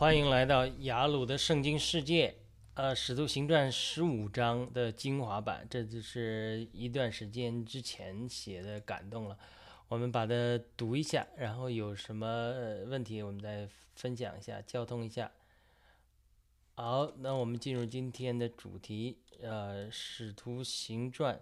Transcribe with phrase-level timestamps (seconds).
[0.00, 2.34] 欢迎来到雅鲁的圣经世界。
[2.72, 9.36] 呃，《使徒行传》十五章的精华版，这就是一段时间之前写的感动了。
[9.88, 12.26] 我们把它读一下，然后有什么
[12.86, 15.30] 问题我们再分享一下，交通一下。
[16.76, 21.34] 好，那我们进入今天的主题，呃，《使徒行传》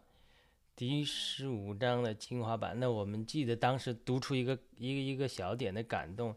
[0.74, 2.80] 第十五章的精华版。
[2.80, 6.34] 那我们记得当时读出一个一个一个小点的感动，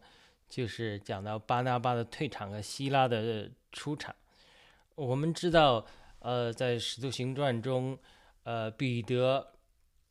[0.52, 4.14] 就是讲到巴拿巴的退场和希拉的出场。
[4.94, 5.86] 我们知道，
[6.18, 7.98] 呃，在《使徒行传》中，
[8.42, 9.54] 呃，彼得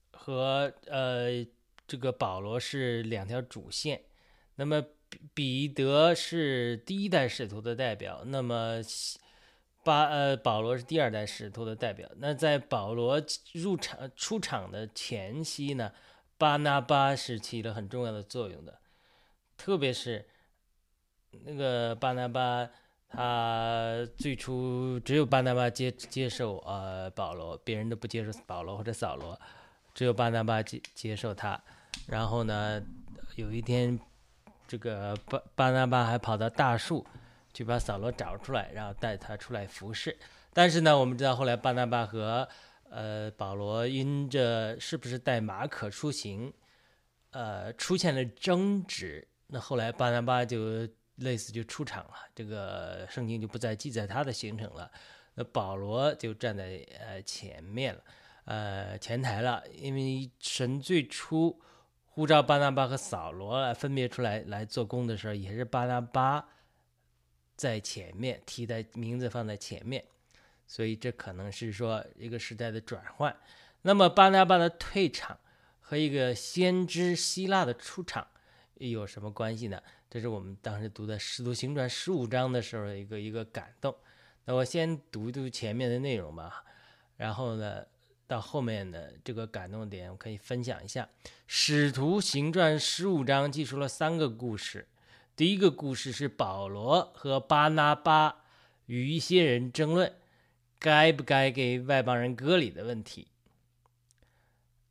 [0.10, 1.46] 和呃
[1.86, 4.02] 这个保罗是两条主线。
[4.56, 4.84] 那么
[5.36, 8.82] 彼得是第一代使徒的代表，那么
[9.84, 12.10] 巴呃保罗是第二代使徒的代表。
[12.18, 13.22] 那在保罗
[13.54, 15.94] 入场出场的前夕呢，
[16.40, 18.80] 巴拿巴是起了很重要的作用的，
[19.56, 20.28] 特别是
[21.44, 22.70] 那个巴拿巴。
[23.14, 29.38] 他最初只有巴拿巴接接受呃保罗，别人都不接受保罗或者扫罗，
[29.94, 31.62] 只有巴拿巴接接受他。
[32.08, 32.82] 然后呢，
[33.36, 34.00] 有一天，
[34.66, 37.06] 这个巴巴拿巴还跑到大树
[37.54, 40.18] 去把扫罗找出来，然后带他出来服侍。
[40.54, 42.48] 但是呢，我们知道后来巴拿巴和
[42.90, 46.54] 呃保罗因着是不是带马可出行，
[47.32, 49.28] 呃出现了争执。
[49.48, 50.88] 那后来巴拿巴就。
[51.22, 54.92] 类似就出场了，这个圣经就不再记载他的行程了。
[55.36, 58.04] 那保罗就站在呃前面了，
[58.46, 61.62] 呃前台了，因为神最初
[62.06, 66.50] 呼召巴拿巴和扫罗来分别出来来做工的时候，也是巴拿巴
[67.56, 70.04] 在前面，提的名字放在前面，
[70.68, 73.34] 所以这可能是说一个时代的转换。
[73.84, 75.40] 那么巴拿巴的退场
[75.80, 78.28] 和一个先知希腊的出场
[78.76, 79.82] 有什么关系呢？
[80.12, 83.96] 这是我们当时读的《使徒行传》十五章的时候的一个一个感动。
[84.44, 86.66] 那我先读读前面的内容吧，
[87.16, 87.86] 然后呢，
[88.28, 91.08] 到后面的这个感动点，我可以分享一下。
[91.48, 94.86] 《使徒行传》十五章记述了三个故事。
[95.38, 98.44] 第一个故事是保罗和巴拿巴
[98.88, 100.14] 与一些人争论
[100.78, 103.30] 该不该给外邦人割礼的问题。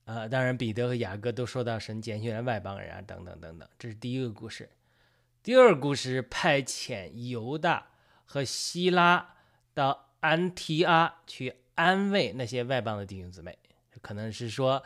[0.06, 4.66] 啊，当然彼得和雅各都说到神拣选了外邦人啊，等等等等，这是第一个故事。
[5.42, 7.92] 第二故事派遣犹大
[8.26, 9.36] 和希拉
[9.72, 13.58] 到安提阿去安慰那些外邦的弟兄姊妹，
[14.02, 14.82] 可能是说，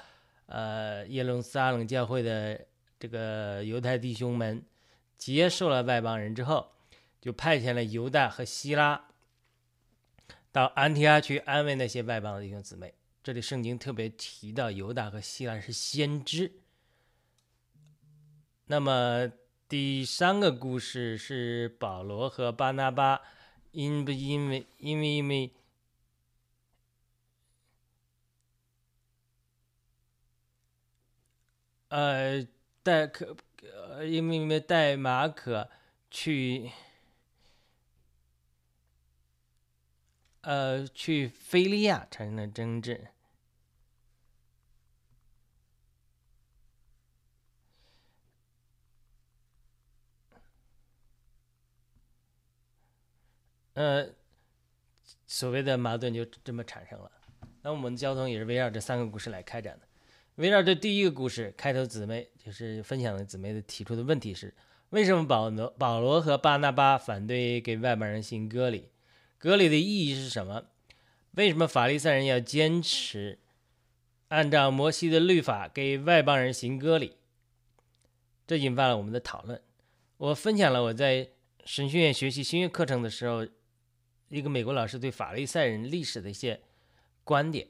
[0.47, 2.67] 呃，耶路撒冷教会的
[3.01, 4.65] 这个犹太弟兄们
[5.19, 6.71] 接受了外邦人之后，
[7.21, 9.09] 就派遣了犹大和希拉
[10.53, 12.95] 到安提阿去安慰那些外邦的弟兄姊妹。
[13.25, 16.53] 这里圣经特别提到犹大和希拉是先知，
[18.67, 19.33] 那么。
[19.77, 23.21] 第三个故事是保罗和巴拿巴，
[23.73, 25.51] 因不因为因为因为，
[31.89, 32.47] 呃，
[32.85, 35.69] 带可呃，因为因为带马可
[36.09, 36.71] 去，
[40.43, 43.09] 呃，去菲利亚产生了争执。
[53.75, 54.09] 呃，
[55.27, 57.11] 所谓的矛盾就这么产生了。
[57.63, 59.87] 那我们的交通也是围绕这三个故事来开展的。
[60.37, 64.55] 围绕这第一个故事，开头姊妹就是分享的姊妹的提出的问题是：
[64.91, 68.91] 为什么保罗保罗和巴拿巴反对给外邦人行割礼？
[69.39, 70.67] 割礼的意义是什么？
[71.33, 73.41] 为什么法利赛人要坚持
[74.29, 77.17] 按照摩西的律法给外邦人行割礼？
[78.47, 79.61] 这引发了我们的讨论。
[80.19, 81.31] 我分享了我在
[81.65, 83.45] 神学院学习新约课程的时候。
[84.35, 86.61] 一个美国老师对法利赛人历史的一些
[87.23, 87.69] 观点，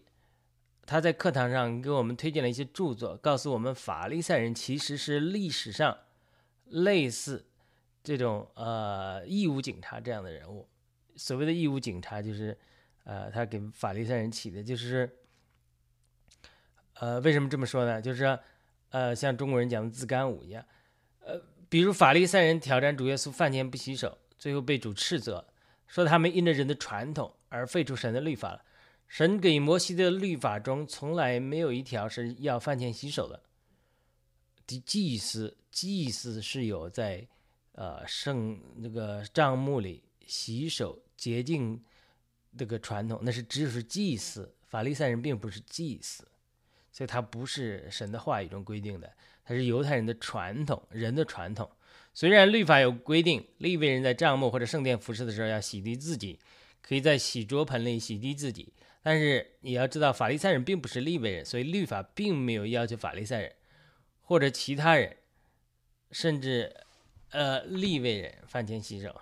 [0.87, 5.99] 他在课堂上给我们推荐了一些著作，告诉我们法利赛人其实是历史上
[6.65, 7.45] 类似
[8.03, 10.67] 这种呃义务警察这样的人物。
[11.17, 12.57] 所谓的义务警察，就是
[13.05, 15.19] 呃他给法利赛人起的，就是
[16.95, 18.01] 呃为什么这么说呢？
[18.01, 18.39] 就是
[18.89, 20.65] 呃像中国人讲的自干五一样，
[21.21, 21.39] 呃
[21.69, 25.47] 比如法利赛人挑战主耶稣饭前不洗手，最后被主斥责。
[25.87, 28.65] 说他们因着人的传统而废除神的律法了。
[29.07, 33.43] 神给摩西的律法中从来没有一条是要饭前洗手的。
[34.67, 37.29] 的祭司祭司是有在
[37.73, 41.85] 呃圣那个帐幕里洗手洁净
[42.57, 44.55] 这个传统，那是只是祭司。
[44.67, 46.27] 法利赛人并不是祭司，
[46.91, 49.13] 所以他不是神的话语中规定的，
[49.45, 51.71] 他是犹太人的传统，人的传统。
[52.15, 56.39] 虽然律法有规定，利未人在帐幕或者圣殿服侍的时候要洗涤自己，
[56.81, 58.73] 可以在洗桌盆里洗涤自己，
[59.03, 63.53] 但是你要知道，法利赛人并不是利未人，所以律法并没有要求法利赛人
[64.23, 65.17] 或者其他人，
[66.13, 66.73] 甚至
[67.31, 69.21] 呃利未人饭前洗手。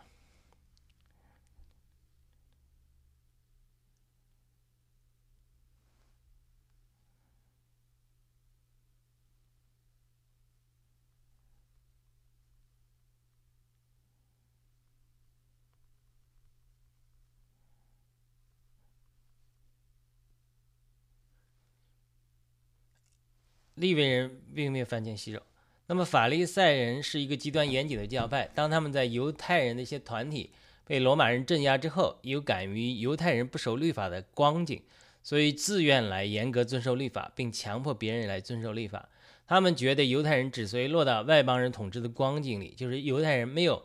[23.83, 25.43] 利未人并没有犯前洗手。
[25.89, 28.51] 那么法利赛人是一个极端严谨的教派。
[28.55, 30.51] 当他们在犹太人的一些团体
[30.87, 34.81] 被罗马人镇压之后，有敢于犹太人不守律法的光景，
[35.23, 39.11] 所以自愿来严格遵守律法，并强迫别人来遵守律法。
[39.47, 43.85] 他们觉得犹太人之所以落到外邦人统治的光景里，就是犹太人没有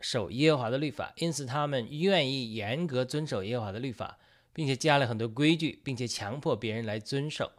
[0.00, 4.18] 守耶和华的律法，因此他们愿意严格遵守耶和华的律法，
[4.52, 7.52] 并且加了很多规矩，并且强迫别人来遵守。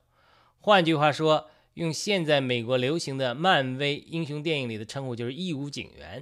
[0.60, 1.50] 换句话说，
[1.80, 6.22] 用现在美国流行的漫威英雄电影里的称呼，就是义务警员，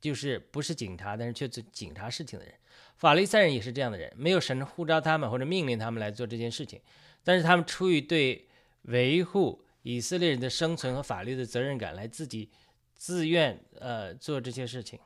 [0.00, 2.52] 就是不是警察，但是却做警察事情的人。
[2.96, 6.80] 法利赛人也是这样的人，没有神呼召他们或者命令他们来做这件事情，
[7.22, 8.48] 但是他们出于对
[8.82, 12.50] 维护以色列人的生存和法律的责任感，来自己
[12.96, 14.98] 自愿呃做这些事情。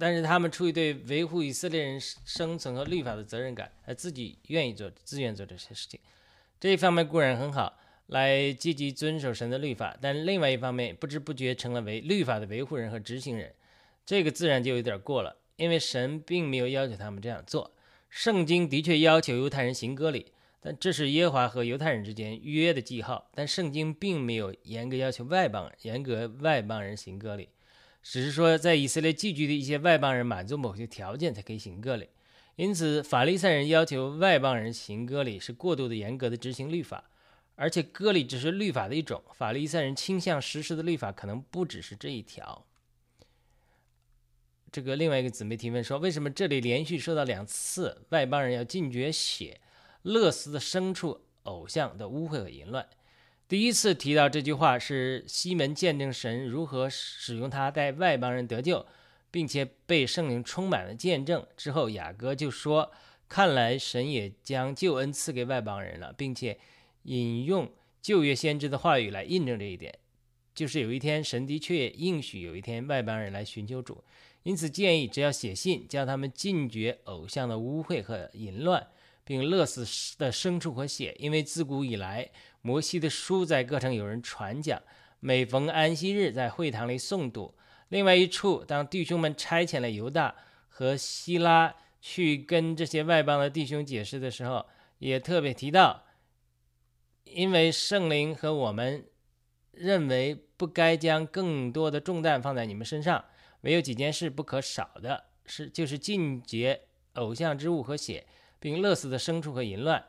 [0.00, 6.00] 但是他们出于对维护以色列人生存和律法的责任感，而自己愿意做、自愿做这些事情，
[6.58, 13.54] 这一方面固然很好，来积极遵守神的律法；但另外一方面，不知不觉成了为律法的维护人和执行人，
[14.06, 15.36] 这个自然就有点过了。
[15.56, 17.70] 因为神并没有要求他们这样做，
[18.08, 20.32] 圣经的确要求犹太人行割礼，
[20.62, 23.30] 但这是耶和华和犹太人之间约的记号。
[23.34, 27.50] 但圣经并没有严格要求外邦人严格外邦人行割礼。
[28.02, 32.08] 只是说，在以色列寄居的一些外邦人满足某些条件才可以行割礼，
[32.56, 37.10] 因此法利赛人要求外邦人行割礼是过度的严格的执行律法，
[37.56, 42.66] 而且割礼只是律法的一种，法利赛人倾向实施的律法可能不只是这一条。
[44.72, 49.60] 这个另外一个姊妹提问说，为什么这里连续说到两次外邦人要禁绝血、
[50.02, 52.88] 勒死的牲畜、偶像的污秽和淫乱？
[53.50, 58.86] 第一次提到这句话是西门见证神如何使用他带外邦人得救，
[59.28, 62.92] 并且被圣灵充满了见证之后，雅各就说
[63.28, 66.60] ：“看来神也将救恩赐给外邦人了，并且
[67.02, 67.68] 引用
[68.00, 69.98] 旧约先知的话语来印证这一点，
[70.54, 74.04] 就是有一天神的确应许有一天外邦人来寻求主，
[74.44, 78.86] 因此建议只要写信叫他们禁绝偶像的污秽和淫乱，
[79.24, 79.84] 并勒死
[80.16, 82.30] 的牲畜和血，因为自古以来。”
[82.62, 84.82] 摩西的书在各城有人传讲，
[85.18, 87.54] 每逢安息日在会堂里诵读。
[87.88, 90.36] 另外一处，当弟兄们差遣了犹大
[90.68, 94.66] 和希拉去跟这些外邦的弟兄解释的时候，
[94.98, 96.04] 也特别提到，
[97.24, 99.06] 因为圣灵和我们
[99.72, 103.24] 认为不该将更多的重担放在你们身上，
[103.62, 106.82] 唯有几件事不可少的是，就是禁绝
[107.14, 108.26] 偶像之物和血，
[108.58, 110.04] 并勒死的牲畜和淫乱。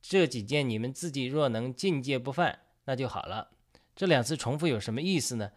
[0.00, 3.48] 这几件你们自己若能境界不犯，那就好了。
[3.94, 5.50] 这两次重复有什么意思呢？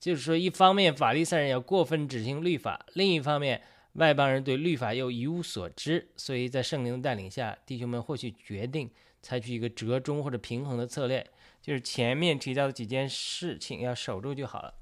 [0.00, 3.62] 就是说，一方面法利赛人要过分执行律法，另一方面
[3.94, 6.08] 外邦人对律法又一无所知。
[6.16, 8.90] 所以在圣灵的带领下，弟兄们或许决定
[9.22, 11.26] 采取一个折中或者平衡的策略，
[11.62, 14.74] 就是前面提到的几件事情要守住就好了。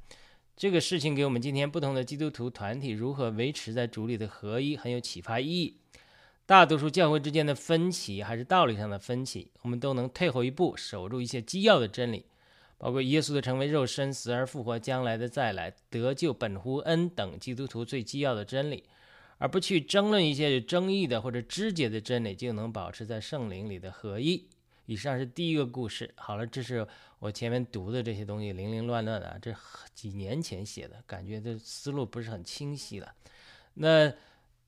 [0.57, 5.77] 这个事情给我们今天不同的基督徒团体如何维持在主里的合一很有启发意义。
[6.53, 12.27] 大多数教会之间的分歧还是道理上的分歧，我们都能退后一步，守住一些基要的真理，
[12.77, 18.85] 包括耶稣的成为肉身、死而复活、将来的再来、得救本乎恩等基督徒最基要的真理，
[19.39, 24.47] 而不去争论一些有争议的或者肢解的真理，就能保持在圣灵里的合一。
[24.85, 26.13] 以上是第一个故事。
[26.17, 26.87] 好了，这是
[27.19, 29.55] 我前面读的这些东西，零零乱乱的，这
[29.95, 33.11] 几年前写的，感觉这思路不是很清晰了。
[33.73, 34.13] 那。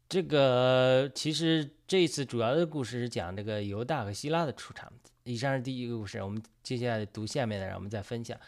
[0.09, 4.93] 这个其实这一次主要的故事是讲这个犹大和希拉的出场。
[5.25, 8.39] 以上是第一个故事，我们接下来读下面的，让我们再分享。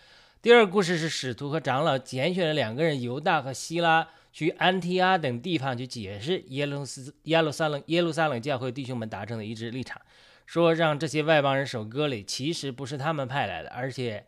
[0.43, 10.01] 第二个故事是使徒和长老拣选了两个人，犹大和希拉，去安提阿等地方去解释耶路斯耶路撒冷耶路撒冷教会弟兄们达成的一致立场，
[10.45, 14.27] 说让这些外邦人守割礼，其实不是他们派来的，而且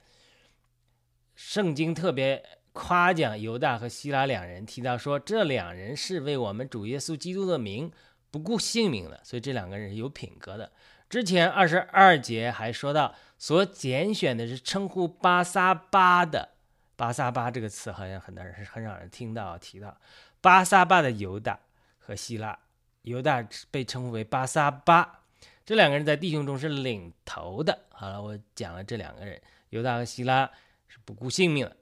[1.36, 2.42] 圣经特别。
[2.78, 7.90] 夸奖犹大和希拉两人，提到说这两人是为我们主耶稣基督的名，
[8.30, 10.70] 不顾性命的，所以这两个人是有品格的。
[11.08, 16.50] 之前二十二节还说到，所拣选的是称呼巴撒巴的，
[16.94, 19.98] 巴撒巴这个词好像很多人很少人听到提到，
[20.40, 21.58] 巴撒巴的犹大
[21.98, 22.56] 和希拉，
[23.02, 25.24] 犹大被称呼为巴撒巴，
[25.66, 27.76] 这两个人在弟兄中是领头的。
[27.90, 30.48] 好了，我讲了这两个人，犹大和希拉
[30.86, 31.76] 是不顾性命的，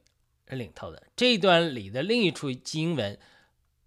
[0.50, 1.02] 领头的。
[1.16, 3.18] 这一段里的另一处经文，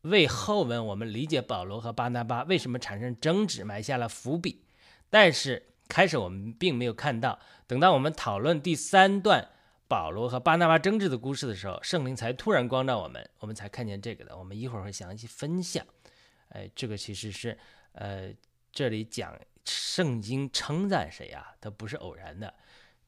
[0.01, 4.63] 为后文我们理解保罗和巴拿巴为什么产生争执埋下了伏笔。
[5.09, 9.49] 但是开始我们并没有看到，等到我们讨论第三段
[9.87, 14.37] 保罗和巴拿巴争执的故事的时候，圣灵才突然光照我们，我们才看见这个的。
[14.37, 15.83] 我们一会儿会详细分享。
[16.49, 17.57] 哎，这个其实是
[17.93, 18.31] 呃，
[18.71, 19.35] 这里讲
[19.65, 21.53] 圣经称赞谁啊？
[21.59, 22.53] 它不是偶然的，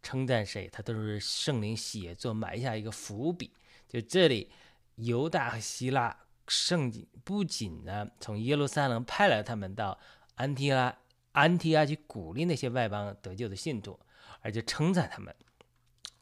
[0.01, 3.53] 称赞谁，他都是圣灵写作埋下一个伏笔。
[3.87, 4.51] 就这里，
[4.95, 6.17] 犹大和希腊，
[6.47, 9.99] 圣经不仅呢从耶路撒冷派来他们到
[10.35, 10.97] 安提拉。
[11.33, 13.97] 安提阿去鼓励那些外邦得救的信徒，
[14.41, 15.33] 而且称赞他们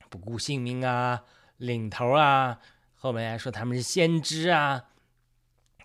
[0.08, 1.26] 不顾性命啊，
[1.58, 2.60] 领头啊，
[2.94, 4.92] 后面还说他们是先知啊，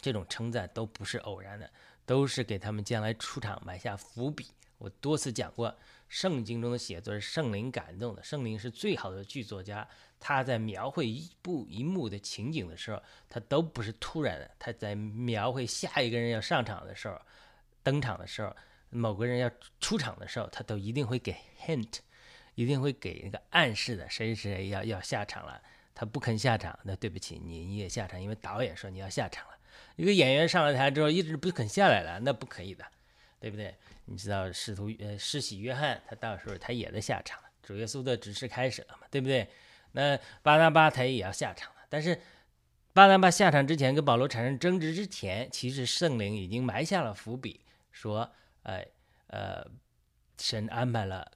[0.02, 1.70] 这种称赞都不是偶然的，
[2.04, 4.48] 都是给他们将来出场埋下伏笔。
[4.76, 5.74] 我多次讲过，
[6.08, 17.20] 圣经中的写作是圣灵感动的，圣灵是最好的剧作家，他在描绘一步一幕的情景的时候，他都不是突然的，他在描绘下一个人要上场的时候，
[17.82, 18.54] 登场的时候。
[18.96, 21.34] 某个人要出场的时候，他都一定会给
[21.66, 21.98] hint，
[22.54, 25.60] 一定会给那个暗示的，谁谁要要下场了，
[25.96, 29.54] 他不肯下场，那对不起，你你也下场，因为导演说你要下场了。
[29.96, 32.84] 一个演员上了台之后一直不肯下来了，那不可以的，
[33.44, 33.76] 对不对？
[34.06, 39.46] 你知道使徒呃施洗约翰，他到时候他也在下场了，主耶稣的指示开始了嘛，对不对？
[39.92, 42.18] 那巴拿巴他也要下场了，但是
[42.94, 47.60] 巴拿巴下场之前跟保罗产生争执之前，其实圣灵已经埋下了伏笔，
[47.92, 48.32] 说。
[48.62, 48.82] 哎，
[49.26, 49.62] 呃，
[50.38, 51.30] 神安排了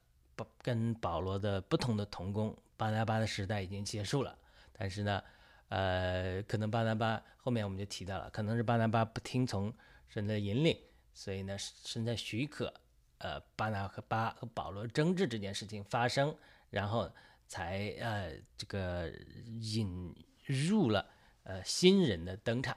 [0.63, 4.35] 跟保罗的不同的同工，巴拿巴的时代已经结束了。
[4.73, 5.23] 但是呢，
[5.69, 9.71] 呃，可能巴拿巴后面我们就提到了，可能是巴拿巴不听从
[10.09, 10.75] 神的引领，
[11.19, 12.73] 所以呢，神在许可，
[13.19, 16.33] 呃，巴拿和巴和保罗争执这件事情发生，
[16.71, 17.11] 然后
[17.49, 19.11] 才呃这个
[19.61, 20.15] 引
[20.47, 21.05] 入了
[21.43, 22.77] 呃新人的登场，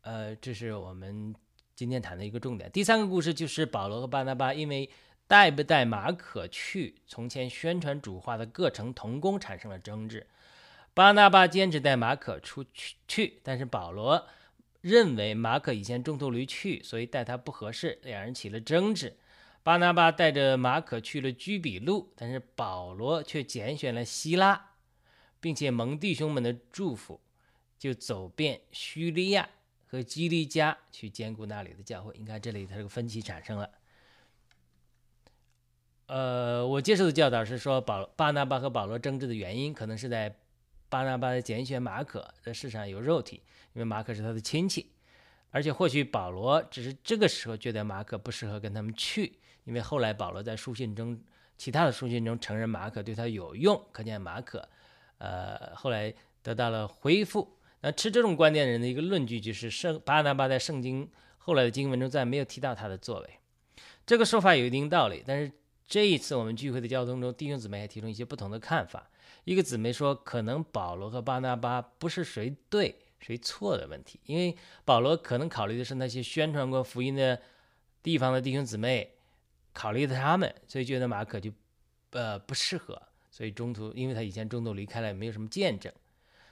[0.00, 1.34] 呃，这是我们。
[1.74, 4.90] 今天谈的一个重点，第三个故事就是保罗和巴拿巴因为
[5.28, 10.26] 带不带马可去从前宣传主话的各城同工产生了争执。
[10.92, 14.26] 巴拿巴坚持带马可出去去，但是保罗
[14.88, 19.16] 认为马可以前中途离去，所以带他不合适，两人起了争执。
[19.62, 24.70] 巴拿巴带着马可去了居比路，但是保罗却拣选了希拉，
[25.40, 27.20] 并且蒙弟兄们的祝福，
[27.78, 29.50] 就走遍叙利亚。
[29.90, 33.70] 和基利加去兼顾那里的教会，你看这里它这个分歧产生了。
[36.08, 40.36] 呃，我接受的教导是说，保巴拿巴和保罗争执的原因，可能是在
[40.88, 43.42] 巴拿巴的拣选马可在世上有肉体，
[43.74, 44.90] 因为马可是他的亲戚，
[45.50, 51.18] 而且或许保罗只是这个时候觉得马可不适合跟他们去，因为后来保罗在书信中，
[51.56, 54.66] 其他的书信中承认马可对他有用，可见马可，
[55.18, 57.56] 呃，后来得到了恢复。
[57.80, 63.30] 那持这种观点的人的一个论据就是，圣巴拿巴在圣经后来的经文中再没有提到他的作为。
[64.04, 65.52] 这个说法有一定道理，但是
[65.86, 69.08] 这一次我们聚会的交通中，弟兄姊妹还提出一些不同的看法。
[69.44, 77.40] 一个姊妹说，可能保罗和巴拿巴不是谁对谁错的问题，因为保罗可能考虑的是那些宣传过福音的
[78.02, 79.14] 地方的弟兄姊妹，
[79.72, 81.50] 考虑的他们，所以觉得马可就
[82.10, 85.92] 呃不适合，所以中途因为他以前中途离开了，也没有什么见证。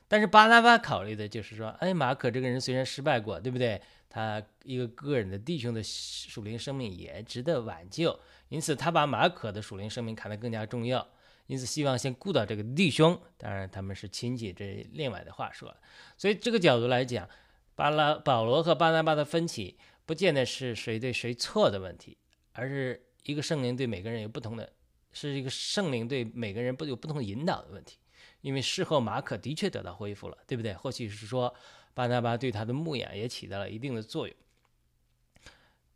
[0.09, 3.81] 但是巴拿巴考虑的就是说，哎，马可这个人虽然失败过，对不对？
[4.09, 11.07] 他一个个人的弟兄的属灵生命也值得挽救，因此他把马可的属灵生命看得更加重要，
[11.47, 13.21] 因此希望先顾到这个弟兄。
[13.37, 15.77] 当然他们是亲戚，这另外的话说了。
[16.17, 17.29] 所以这个角度来讲，
[17.75, 22.17] 巴拉保罗和巴拿巴的分歧，不见得是谁对谁错的问题，
[22.53, 24.73] 而是一个圣灵对每个人有不同的，
[25.13, 27.99] 是一个圣灵对每个人不有不同引导的问题。
[28.43, 30.73] 因为事后马可的确得到恢复了，对不对？
[30.75, 31.53] 或许是说
[31.95, 34.37] 巴拿巴对他的牧养也起到了一定的作用。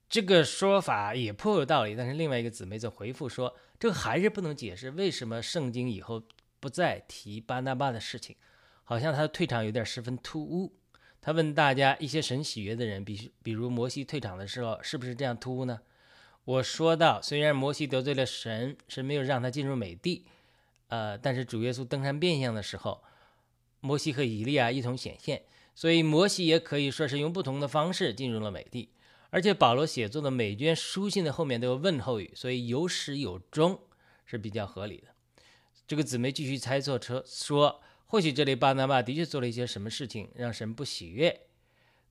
[0.08, 6.22] 这个说法也颇有道理，但是另外一个姊妹则回复说，这个还是不能解释为什么圣经以后
[6.60, 8.36] 不再提巴拿巴的事情，
[8.84, 10.74] 好像他的退场有点十分突兀。
[11.22, 15.80] 他问大家，一些神喜悦的人，比比如摩西退场的时候，是不是这样突兀呢？
[16.44, 20.26] 我说到，虽然摩西得罪了神，神没有让他进入美地。
[20.88, 23.02] 呃，但是主耶稣登山变相的时候，
[23.80, 25.44] 摩西和以利亚一同显现，
[25.74, 28.90] 所以摩西也可以说是用不同的方式进入了美地，
[29.30, 33.80] 而且保罗写作的每卷书信的后面都有问候语，所以有始有终
[34.26, 35.08] 是比较合理的。
[35.86, 41.40] 这个姊妹继续猜测说说，或许这里巴拿巴的确做了一些什么事情让神不喜悦。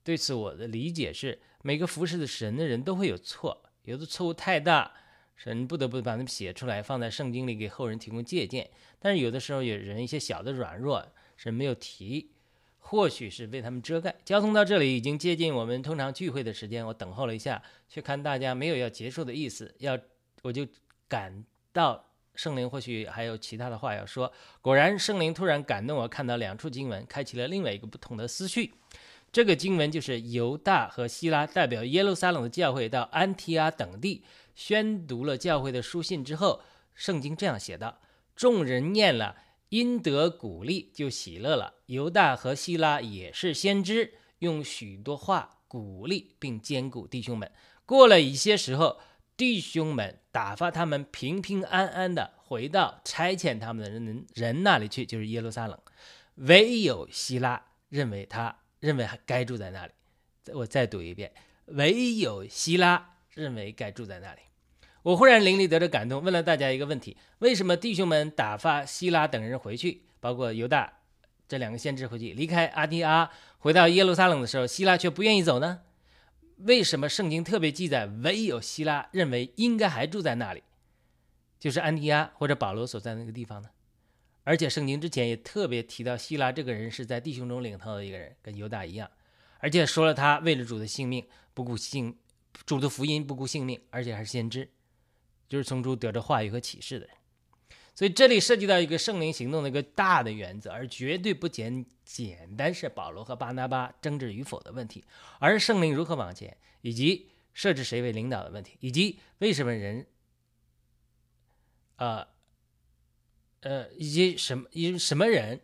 [0.03, 4.93] 对此，我的理解是，每个服侍的神的人都会有错，有的错误太大，
[5.35, 8.69] 神不得不把他们写出来，放在圣经里给后人提供借鉴。
[8.97, 12.31] 但是有的时候有人一些小的软弱，神没有提。
[12.79, 14.15] 或许是为他们遮盖。
[14.25, 19.97] 交通到这里已经接近我们通常聚会的时间，我等候了一下，却看大家没有要结束的意思，要
[20.41, 20.65] 我就
[21.07, 24.31] 感到圣灵或许还有其他的话要说。
[24.61, 28.73] 果然，圣灵突然感动我，看到两处经文，开启了另外一个不同的思绪。
[29.31, 34.23] 这个经文就是犹大和希拉代表耶路撒冷的教会到安提阿等地
[34.55, 36.61] 宣读了教会的书信之后，
[36.95, 37.99] 圣经这样写道：
[38.35, 39.35] 众人念了。
[39.69, 41.75] 因得鼓励，就喜乐了。
[41.85, 47.51] 犹大和希拉也是先知，用许多话鼓励并兼顾弟兄们。
[47.85, 48.99] 过了一些时候，
[49.37, 55.79] 弟兄们打发他们平平安安的回到差遣他们的人人那里去，就是耶路撒冷。
[56.35, 59.93] 唯有希拉认为他认为还该住在那里。
[60.53, 61.31] 我再读一遍：
[61.65, 64.41] 唯有希拉认为该住在那里。
[65.03, 70.99] 我忽然灵里得着感动，问了大家一个问题：为什么弟兄们打发希拉等人回去，包括犹大
[71.47, 75.81] 这两个先知回去，离开阿提阿，回到耶路撒冷的时候，希拉却不愿意走呢？
[76.57, 80.61] 为什么圣经特别记载唯有希拉认为应该还住在那里，
[81.57, 83.69] 就是安提阿或者保罗所在那个地方呢？
[84.43, 89.09] 而且圣经之前也特别提到希拉这个人是在弟兄中领头的一个人，跟犹大一样，
[89.59, 92.17] 而且说了他为了主的性命不顾性，
[92.65, 94.69] 主的福音不顾性命，而且还是先知。
[95.49, 97.15] 就是从中得着话语和启示的人，
[97.95, 105.03] 所以这里涉及到一个圣灵行动的一个大的原则，而绝对不简简单是保罗和巴拿巴争执与否的问题，
[105.39, 110.05] 而圣灵如何往前，以及设置谁为领导的问题，以及为什么人，
[111.97, 112.25] 呃，
[113.61, 115.59] 呃，以及什么以什么人，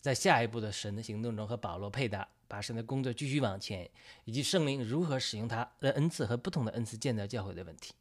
[0.00, 3.88] 在下一步的神的行动中和保罗配搭，把神的工作继续往前，
[4.24, 7.94] 以及圣灵如何使用他的恩赐和不同的恩赐建造教会的问题。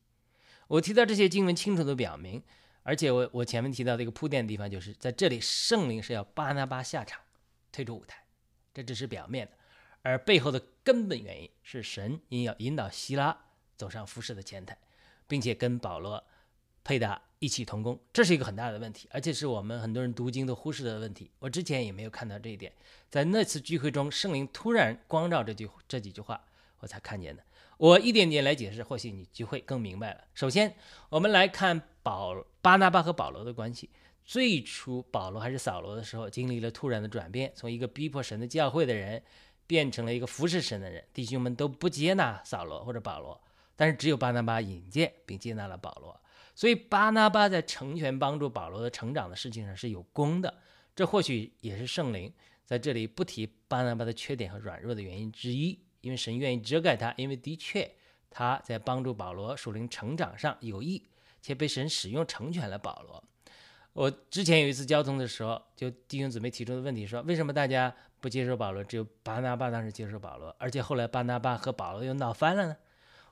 [0.68, 2.42] 我提到这些经文，清楚的表明，
[2.84, 7.20] 而且我我前面提到的一个铺垫的地方，就是在这里，圣灵是要巴拿巴下场，
[7.72, 8.24] 退出舞台，
[8.74, 9.54] 这只是表面的，
[10.02, 13.38] 而背后的根本原因是神因要引导希拉
[13.76, 14.78] 走上服饰的前台，
[15.28, 16.24] 并且跟保罗
[16.84, 21.32] 佩达一起同工，这是一个很大的问题，而且是我们很多人读经都忽视的问题。
[21.40, 22.74] 我之前也没有看到这一点，
[23.10, 26.44] 在那次聚会中，圣灵突然光照这句这几句话，
[26.80, 27.44] 我才看见的。
[27.78, 30.24] 我一点点来解释，或许你就会更明白了。
[30.34, 30.76] 首先，
[31.10, 33.90] 我们来看保巴拿巴和保罗的关系。
[34.26, 39.24] 最初，保罗还是扫罗的时候，经历了突然的转变，从一个逼迫神的教会的人，
[39.66, 41.04] 变成了一个服侍神的人。
[41.14, 43.40] 弟兄们都不接纳扫罗或者保罗，
[43.76, 46.20] 但是只有巴拿巴引荐并接纳了保罗。
[46.56, 50.54] 所以，巴拿巴在成全帮助保罗的成长的事情上是有功的。
[50.96, 52.34] 这或许也是圣灵
[52.66, 55.80] 在这里不提巴拿巴的缺点和软弱的原因之一。
[56.02, 57.90] 因为神愿意遮盖他，因为的确
[58.30, 61.10] 他在帮助保罗属灵成长上有益，
[61.42, 63.24] 且被神使用成全了保罗。
[63.94, 72.78] 我之前有一次交通的时候，就弟兄姊妹提出的问题说：为什么大家不接受保罗，只有巴拿巴当时接受保罗，而且后来巴拿巴和保罗又闹翻了呢？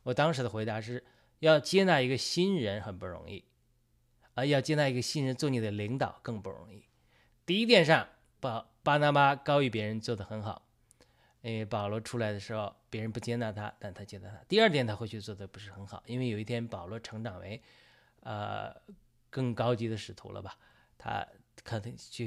[0.03, 1.05] 我当时的回答是
[1.39, 3.45] 要接纳一个新人很不容易，
[4.33, 6.83] 啊，要接纳一个新人做你的领导更不容易。
[7.45, 8.07] 第一点上，
[8.39, 10.64] 巴巴拿巴高于别人做得很好。
[11.45, 14.43] 因为保罗出来的时候，别人不接纳他，但他接纳他。
[14.47, 17.61] 第二点，他回去做的不是很好，因为有一天保罗成长为，
[18.21, 18.75] 呃，
[19.29, 20.57] 更高级的使徒了吧，
[20.97, 21.23] 他
[21.63, 22.25] 可能就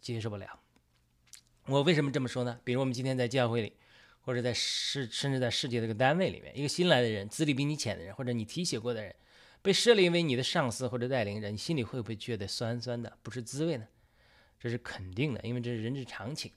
[0.00, 0.58] 接受不了。
[1.66, 2.58] 我为什么这么说呢？
[2.64, 3.74] 比如我们今天在教会里，
[4.22, 9.14] 或者在世，甚至在世界这个单位里面，一个新来的人，资历比你浅的人，或者你提携过的人，
[9.60, 13.86] 被设立为你的上司或者带领人，你心里会不会觉得酸酸的，不是滋味呢？
[14.58, 16.50] 这是肯定的，因为这是人之常情。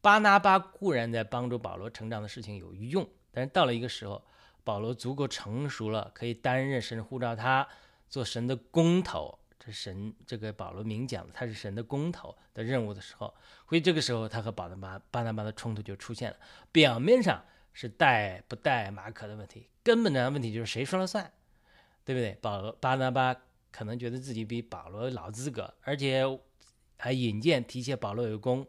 [0.00, 4.24] 巴拿巴固然在帮助保罗成长的事情有用，但是到了一个时候，
[4.64, 7.66] 保罗足够成熟了，可以担任神呼召他
[8.08, 13.34] 做神的工头，这神这个保罗明讲的，他是神的工头的任务的时候，
[13.68, 16.36] 所以这个时候他和巴拿巴巴拿巴的冲突就出现了。
[16.72, 21.30] 表面上是带不带马可的问题，根本的问题就是谁说了算，
[22.04, 22.38] 对不对？
[22.40, 23.36] 保罗巴拿巴
[23.70, 26.24] 可能觉得自己比保罗老资格，而且
[26.96, 28.66] 还引荐提携保罗有功。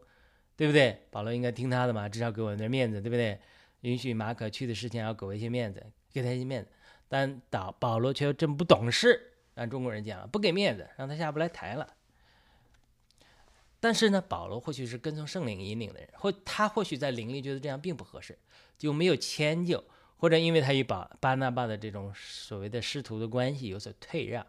[0.62, 0.96] 对不对？
[1.10, 3.40] 保罗应该听他的嘛，至少给我点面子，对不对？
[3.80, 6.70] 允许马可去的事情要给我一些面子，给他一些面子。
[7.10, 11.96] 但导保罗却真不懂事，按中国人讲，不给面子，让他下不来台了。
[13.80, 18.38] 但是呢，保罗或许是跟从圣灵引领的人，或他或许在灵里觉得这样并不合适，
[18.78, 19.84] 就没有迁就，
[20.18, 24.46] 或者因为他与巴巴拿巴的这种所谓的师徒的关系有所退让。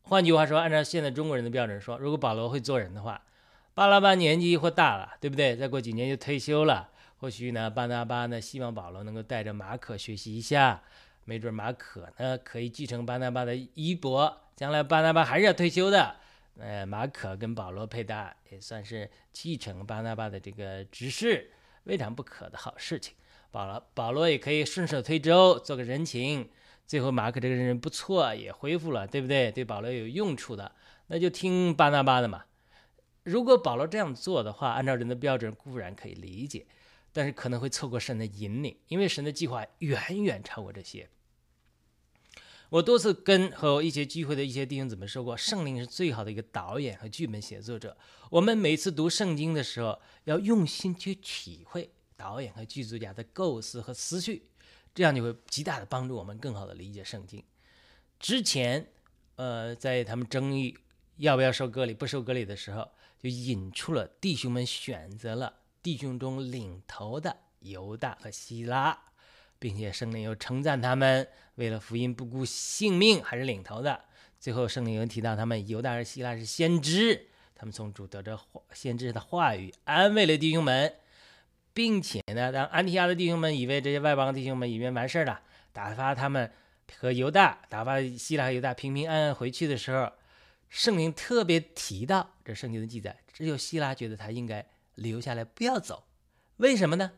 [0.00, 3.22] 换句话说，按照现在中国人的标准说，如果保罗会做人的话，
[3.74, 5.56] 巴拿巴年纪或大了，对不对？
[5.56, 10.82] 再过几年就退休了，或许呢，巴拿巴呢希望保罗能够带着马可学习一下，
[11.24, 16.16] 没准马可呢可以继承巴拿巴的衣钵，将来巴拿巴还是要退休的，
[16.58, 21.50] 呃，马可跟保罗配搭也算是继承巴拿巴的这个执事，
[21.84, 23.14] 未尝不可的好事情。
[23.50, 26.48] 保罗保罗也可以顺手推舟，做个人情。
[26.86, 29.50] 最后，马可这个人不错，也恢复了，对不对？
[29.50, 30.72] 对保罗有用处的，
[31.06, 32.44] 那就听巴拿巴的嘛。
[33.24, 36.66] 如果保罗这样做的话，按照人的标准固然可以理解，
[37.12, 41.08] 但是可能会错过神的引领，因为神的计划远远超过这些。
[42.70, 47.96] 我多次跟和一些聚会的一些弟兄姊妹说过，圣灵是最好的一个导演和剧本写作者。
[48.30, 54.48] 我们每次读圣经的时候，要用心去体会导演和剧作家的构思和思绪。
[54.94, 57.42] 这样就会极大的帮助我们更好的理解圣经。
[58.18, 58.86] 之前，
[59.36, 60.76] 呃，在他们争议
[61.16, 62.90] 要不要受割礼、不受割礼的时候，
[63.22, 68.98] 就引出了弟兄们选择了弟兄中领头的犹大和希拉，
[69.58, 74.04] 并且圣灵又称赞他们为了福音不顾性命还是领头的。
[74.40, 78.38] 最后，圣灵又提到他们犹大和希拉是先知，他们从主得着
[78.72, 80.94] 先知的话语，安慰了弟兄们。
[81.74, 85.40] 并且呢，当安提亚的弟兄们以为这些外邦弟兄们已经完事儿了，
[85.72, 86.52] 打发他们
[86.98, 90.12] 和犹大，打发希腊和犹大平平安安回去的时候，
[90.72, 96.06] 圣灵特别提到这圣经的记载，只有希拉觉得他应该留下来，不要走。
[96.56, 97.12] 为什么呢？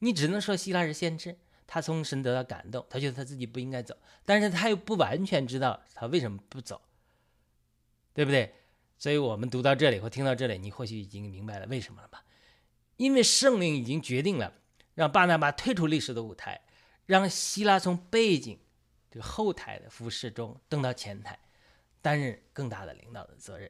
[0.00, 1.38] 你只能说希拉是先知，
[1.68, 6.82] 他从神得到感动，他觉得他自己不应该走，但是他又不完全知道他为什么不走，
[8.12, 8.52] 对不对？
[8.98, 12.24] 所以我们读到这里或听到这里，你或许已经明白了为什么了吧？
[12.96, 14.52] 因为圣灵已经决定了，
[14.96, 16.60] 让巴拿巴退出历史的舞台，
[17.06, 18.58] 让希拉从背景
[19.12, 21.38] 这个后台的服饰中登到前台，
[22.06, 23.68] 担任更大的领导的责任，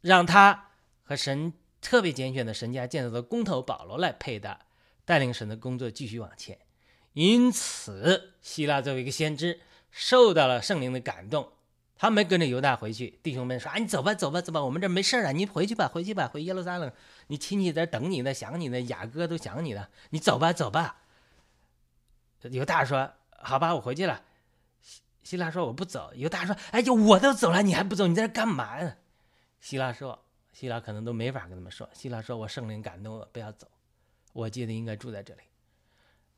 [0.00, 0.68] 让他
[1.02, 4.60] 和神特别拣选的神家建造的工头保罗来配搭，
[5.04, 6.56] 带领神的工作继续往前。
[7.14, 9.58] 因此，希拉作为一个先知，
[9.90, 11.50] 受到了圣灵的感动。
[11.96, 16.92] 他没跟着犹大回去，弟兄们说：“啊，你走吧，走吧，走吧，我们这没事啊，你回去吧，回去吧，回耶路撒冷，
[17.26, 21.02] 你亲戚在等你呢，想你呢，雅各都想你呢，你走吧，走吧。”
[22.52, 24.22] 犹大说：“好吧，我回去了。”
[25.28, 28.06] 希希拉说：“我不走。”犹大说：“哎呀，我都走了，你还不走？
[28.06, 28.94] 你在这干嘛呢？”
[29.60, 30.18] 希拉说
[30.54, 33.68] ：“希拉可能都没法跟他们说。”希拉说：“我圣灵感动了，不要走，
[34.32, 35.40] 我记得应该住在这里，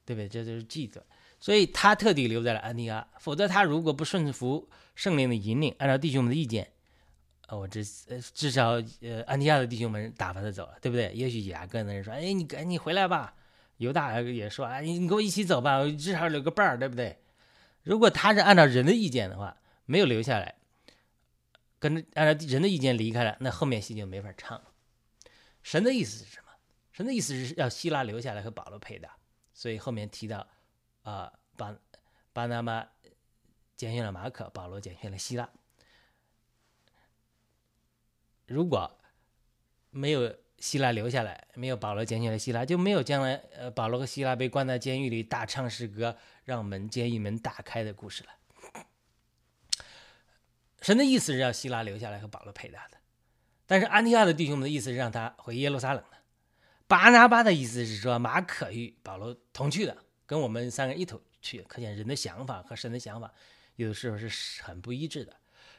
[0.04, 0.28] 对不对？
[0.28, 1.06] 这就是记着。”
[1.38, 6.72] 所以他特地留在了安提阿，否则他如果不顺服圣灵的引领，按照弟兄们的意见，
[7.46, 8.70] 呃，我至呃至少
[9.02, 11.12] 呃安提亚的弟兄们打发他走了，对不对？
[11.12, 13.36] 也许雅各的人说：“哎，你赶紧回来吧。”
[13.78, 17.16] 犹大也说：“哎，你你跟我一起走吧，至少留个伴儿，对不对？”
[17.90, 20.54] 如果他是按照人的意见的话，没有留下来，
[21.80, 24.72] 跟着按照人的意见离开了，那后面戏就没法唱了。
[25.64, 26.52] 神的意思是什么？
[26.92, 29.10] 神的意思是要希腊留下来和保罗配的，
[29.52, 30.46] 所以后面提到。
[31.02, 31.74] 啊，巴
[32.32, 32.86] 巴拿马
[33.74, 35.50] 拣选了马可，保罗拣选了希腊。
[38.46, 39.00] 如果
[39.90, 48.30] 没有希腊留下来，没有保罗拣选了希腊，就没有将来呃保罗和希腊被关在监狱里大唱诗歌，让门监狱门打开的故事了。
[50.80, 52.98] 神的意思是让希腊留下来和保罗陪他的，
[53.66, 56.18] 但是安提亚的弟兄们的意思是让他回耶路撒冷的。
[56.86, 59.96] 巴拿巴的意思是说马可与保罗同去的。
[60.26, 63.34] 跟我们三个一同去，可见人的想法和神的想法，
[63.74, 65.36] 有的时候是很不一致的，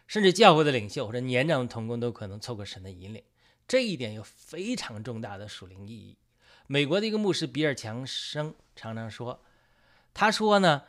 [0.07, 3.23] 甚至教会的领袖或者年长的同工都可能错过神的引领，
[3.71, 6.17] 这一点有非常重大的属灵意义。
[6.67, 9.41] 美国的一个牧师比尔强生常常说，
[10.13, 10.83] 他说呢，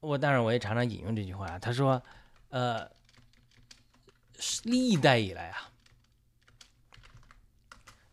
[0.00, 2.02] 我当然我也常常引用这句话，他说，
[2.48, 2.90] 呃，
[4.62, 5.72] 历代以来啊，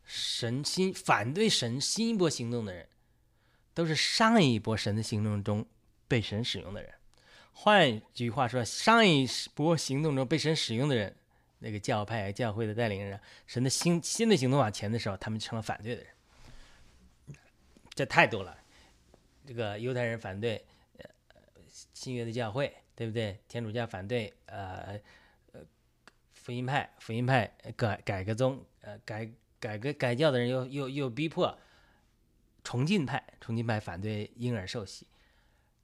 [0.03, 2.89] 神新反对神新一波行动的人。
[3.73, 5.65] 都是上一波神的行动中
[6.09, 6.93] 被神使用的人。
[7.53, 11.15] 换句话说，上一波行动中被神使用的人，
[11.59, 16.11] 那个教派、教会的带领人，神的新新的行动往前的时候，他们成了反对的人。
[17.93, 18.57] 这太多了。
[19.45, 20.65] 这个犹太人反对
[20.97, 21.05] 呃
[21.93, 23.39] 新约的教会，对不对？
[23.47, 24.99] 天主教反对呃
[25.53, 25.61] 呃
[26.33, 31.57] 福音派，福音派改改革宗，呃改改革改教的人又又又逼迫。
[32.63, 35.07] 崇敬派，崇敬派反对婴儿受洗，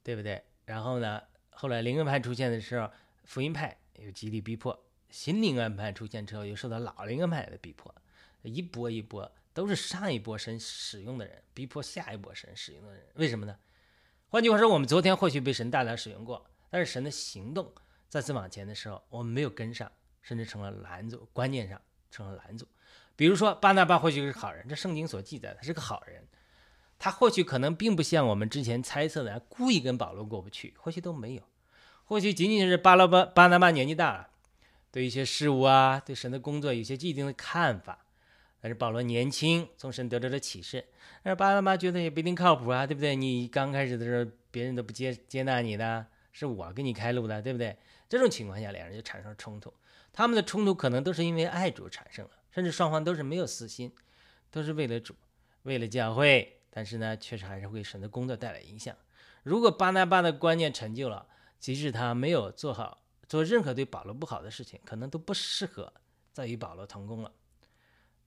[0.02, 0.44] 对不对？
[0.66, 2.88] 然后呢，后来灵恩派出现的时候，
[3.24, 4.72] 福音派又极力逼迫；
[5.10, 7.94] 新灵安派出现之后，又受到老灵安派的逼迫，
[8.42, 13.02] 一波一波都是上一波神使用的人逼迫下一波神使用的人。
[13.14, 13.56] 为什么呢？
[14.28, 17.72] 换句话说，我们昨天或许被神大量使用过，但是神的行动
[18.08, 19.90] 再次往前的时候，我们没有跟上，
[20.20, 22.66] 甚至成了拦阻，观念上成了拦阻。
[23.14, 26.26] 比如说，巴拿巴或许是好人，这圣经所记载的是个好人，
[26.98, 31.42] 他或许可能并不像我们之前猜测的故意跟保罗过不去，或许都没有，
[32.04, 34.28] 或许仅仅是巴拉巴巴拿巴年纪大了，
[34.96, 38.06] 对一些事物啊，对神的工作有些既定的看法。
[38.62, 40.82] 但是保罗年轻，从神得到了启示，
[41.22, 43.14] 但是巴拿巴觉得也不一定靠谱啊，对不对？
[43.14, 47.76] 你刚开始的时候，别人都不接接纳你的，是我给你开路的，对不对？
[48.08, 49.70] 这种情况下，两人就产生了冲突。
[50.14, 52.30] 他们的冲突可能都是因为爱主产生了。
[52.50, 53.92] 甚至双方都是没有私心，
[54.50, 55.14] 都是为了主，
[55.64, 58.96] 为了教会，但是呢，确实还是会神的工作带来影响。
[59.42, 61.26] 如果巴拿巴的观念成就了，
[61.60, 65.92] 即使他没有做好做任何对保罗不好的事情，可能都不适合
[66.32, 67.32] 再与保罗同工了。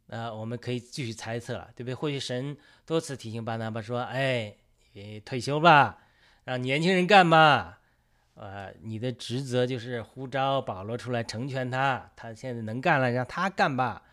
[0.07, 1.93] 那我们可以继续猜测了，对不对？
[1.93, 4.55] 或许神多次提醒巴拿巴说：“哎，
[4.93, 5.99] 你退休吧，
[6.43, 7.79] 让年轻人干吧。
[8.33, 14.03] 呃，你的职责就是呼召保罗出来成全他，他现在能干了，让他干吧。”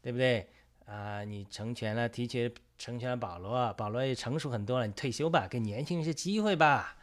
[0.00, 0.48] 对不对
[0.86, 1.24] 啊？
[1.24, 4.86] 你成全了，的确成全了保罗，保罗也成熟很多了。
[4.86, 6.96] 你退休吧，给年轻人些机会吧。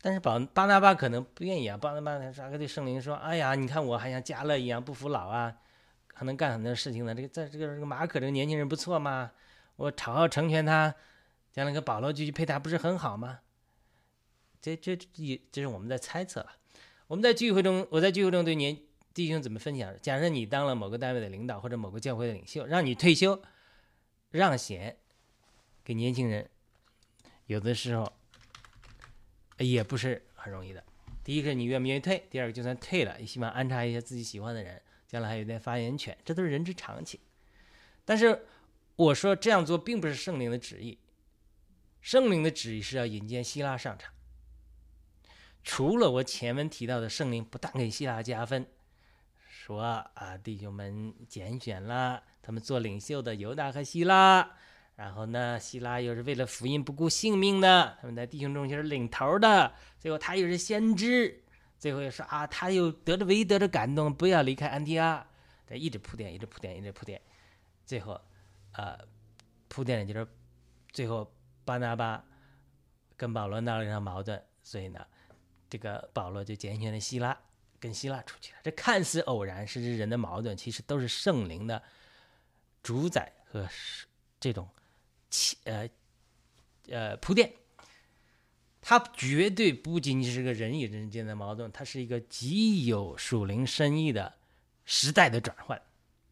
[0.00, 1.76] 但是保巴拿巴可能不愿意啊。
[1.76, 5.56] 巴拿巴他说：“对圣灵说，哎呀，你看我还像加勒一样不服老啊，
[6.14, 7.14] 还能干很多事情呢。
[7.14, 9.32] 这个在这个这个马可这个年轻人不错嘛，
[9.76, 10.94] 我好好成全他，
[11.52, 13.40] 将来跟保罗继续配搭不是很好吗？
[14.60, 16.52] 这这也这是我们在猜测了。
[17.06, 18.76] 我们在聚会中，我在聚会中对年。
[19.14, 19.92] 弟兄怎么分享？
[20.00, 23.42] 假设你当了某个单位的领导或者某个教会的领袖，让你退休
[24.30, 24.96] 让贤
[25.82, 26.48] 给年轻人，
[27.46, 28.12] 有的时候
[29.58, 30.82] 也不是很容易的。
[31.24, 32.26] 第一个，你愿不愿意退？
[32.30, 37.20] 第二个，就算退了，也希望安插一些自己喜欢的人，将来还有点发言权，这都是人之常情。
[38.04, 38.46] 但是
[38.96, 40.98] 我说这样做并不是圣灵的旨意，
[42.00, 44.12] 圣灵的旨意是要引荐希腊上场。
[45.62, 48.66] 除了我前文提到的圣灵不但给希腊加分。
[49.50, 54.56] 说啊，弟兄们拣选了他们做领袖的犹大和希拉，
[54.98, 59.72] 然后呢，希拉又是为了福音不顾性命的，他们在弟兄中就是领头的。
[60.00, 61.40] 最后他又是先知，
[61.78, 65.24] 最后又说啊，他又得着唯一得着感动，不要离开安提阿。
[65.68, 67.22] 他一直铺垫，一直铺垫，一直铺垫，
[67.86, 68.20] 最后，
[68.72, 68.98] 呃，
[69.68, 70.26] 铺垫的就是
[70.90, 71.32] 最后
[71.64, 72.24] 巴拿巴
[73.16, 75.06] 跟保罗闹了一场矛盾，所以呢，
[75.70, 77.38] 这个保罗就拣选了希拉。
[77.80, 81.80] 跟希拉出去了，这看似偶然，甚至人的矛盾，其实都是圣灵的
[82.82, 83.68] 主宰和
[84.40, 84.68] 这种
[85.64, 85.88] 呃
[86.90, 87.52] 呃铺垫。
[88.80, 94.34] 它绝对不仅仅是个人与人间的矛盾，它是一个极有属灵深意的
[94.86, 95.80] 时代的转换。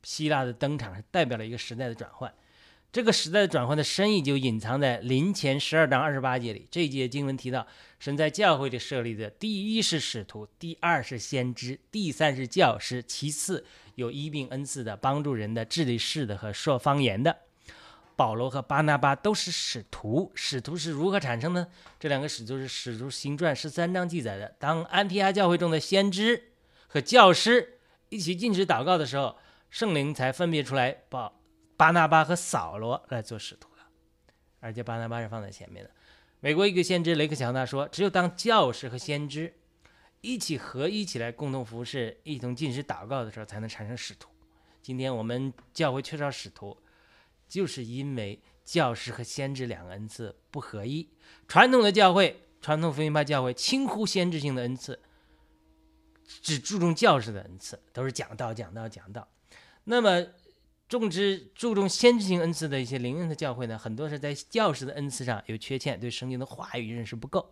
[0.02, 2.32] 希腊的登场是代表了一个时代的转换。
[2.92, 6.66] 这个时代的转换的深意就隐藏在临前十二章二十八节里。
[6.70, 7.66] 这一节经文提到，
[7.98, 17.36] 神在教会里设立的第一是使徒，第二是先知，第三是教师，其次有医病恩赐的、帮助人的、治理事的和说方言的。
[18.16, 20.32] 保罗和巴拿巴都是使徒。
[20.34, 21.70] 使徒是如何产生的？
[22.00, 24.56] 这两个使徒是《使徒行传》十三章记载的。
[24.58, 26.52] 当安提阿教会中的先知
[26.88, 29.36] 和教师一起禁止祷告的时候，
[29.70, 31.38] 圣灵才分别出来报。
[31.76, 33.82] 巴拿巴和扫罗来做使徒的，
[34.60, 35.90] 而且巴拿巴是放在前面的。
[36.40, 39.52] 美国一个先知雷克乔纳说：“只有当教师和先知
[40.22, 44.30] 一起合一起来，共同服侍、一同进食祷告的时候，才能产生使徒。”
[44.80, 46.74] 今天我们教会缺少使徒，
[47.48, 51.08] 就是因为教师和先知两个恩赐不合一。
[51.46, 55.00] 传统的教会，传统福音派教会轻忽先知性的恩赐，
[56.42, 59.28] 只注重教师的恩赐，都是讲道、讲道、讲道。
[59.84, 60.26] 那么。
[60.88, 67.50] 重之注重先知性恩赐的一些灵恩的教会呢，很多是在教师的恩赐上有缺陷，对圣经的话语认识不够，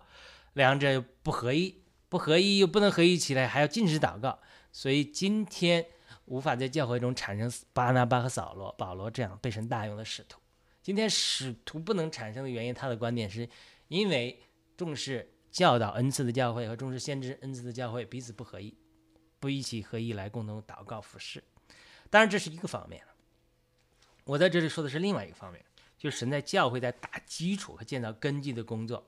[0.53, 4.39] 两者不合一，不合一又不能合一起来，还要禁止祷告，
[4.71, 5.85] 所以今天
[6.27, 10.41] 无法在教会中产生巴拿巴和扫罗、保罗这样被神大用的使徒。
[10.83, 13.49] 今天使徒不能产生的原因，他的观点是
[13.89, 14.41] 因为
[14.77, 18.75] 重视教导恩赐的教会和重视先知恩赐的教会彼此不合一，
[19.41, 21.43] 不一起合一来共同祷告服侍。
[22.11, 23.03] 当然这是一个方面。
[24.25, 25.63] 我在这里说的是另外一个方面，
[25.99, 29.07] 就是神在教会在打基础和建造根基的工作。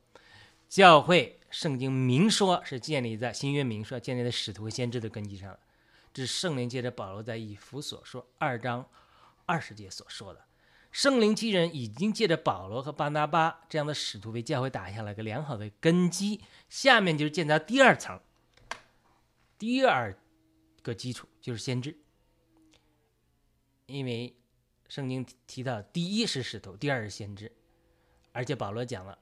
[0.69, 5.61] 教会圣经明说是建立在新约明说建立在使徒和先知的根基上的，
[6.25, 8.89] 是圣灵借着保罗在以弗所说二章
[9.45, 10.45] 二十节所说的。
[10.93, 18.21] 圣灵七人已经借着保罗和巴拿巴这样的使徒为教会打下了个良好的根基，下面就是建造第二层，
[19.59, 20.17] 第二
[20.83, 21.97] 个基础就是先知，
[23.87, 24.35] 因为。
[24.89, 27.51] 圣经提到，第一是使徒，第二是先知，
[28.31, 29.19] 而且保罗讲了，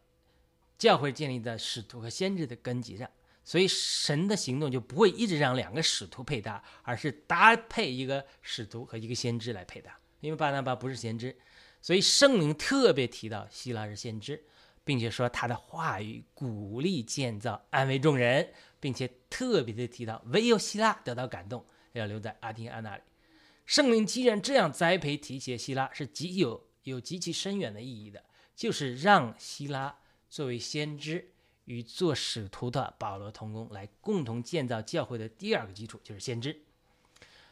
[0.77, 3.11] 教会建立在使徒和先知的根基上，
[3.45, 9.97] 所以神的行动就不会一直让两个使徒配搭，而是搭配一个使徒和一个先知来配搭。
[10.21, 11.37] 因为巴拿巴不是先知，
[11.83, 14.43] 所以圣灵特别提到希拉是先知，
[14.83, 23.03] 并且说他的话语鼓励建造、安慰众人，并且特别的提到唯有希拉得到感动，要留在阿提安那里。
[23.67, 28.25] 圣灵既然这样栽培提携希拉，是极有有极其深远的意义的，
[28.57, 29.99] 就是让希拉
[30.31, 31.34] 作为先知
[31.65, 36.61] 与做使徒的保罗同工，来共同建造教会的第二个基础，就是先知。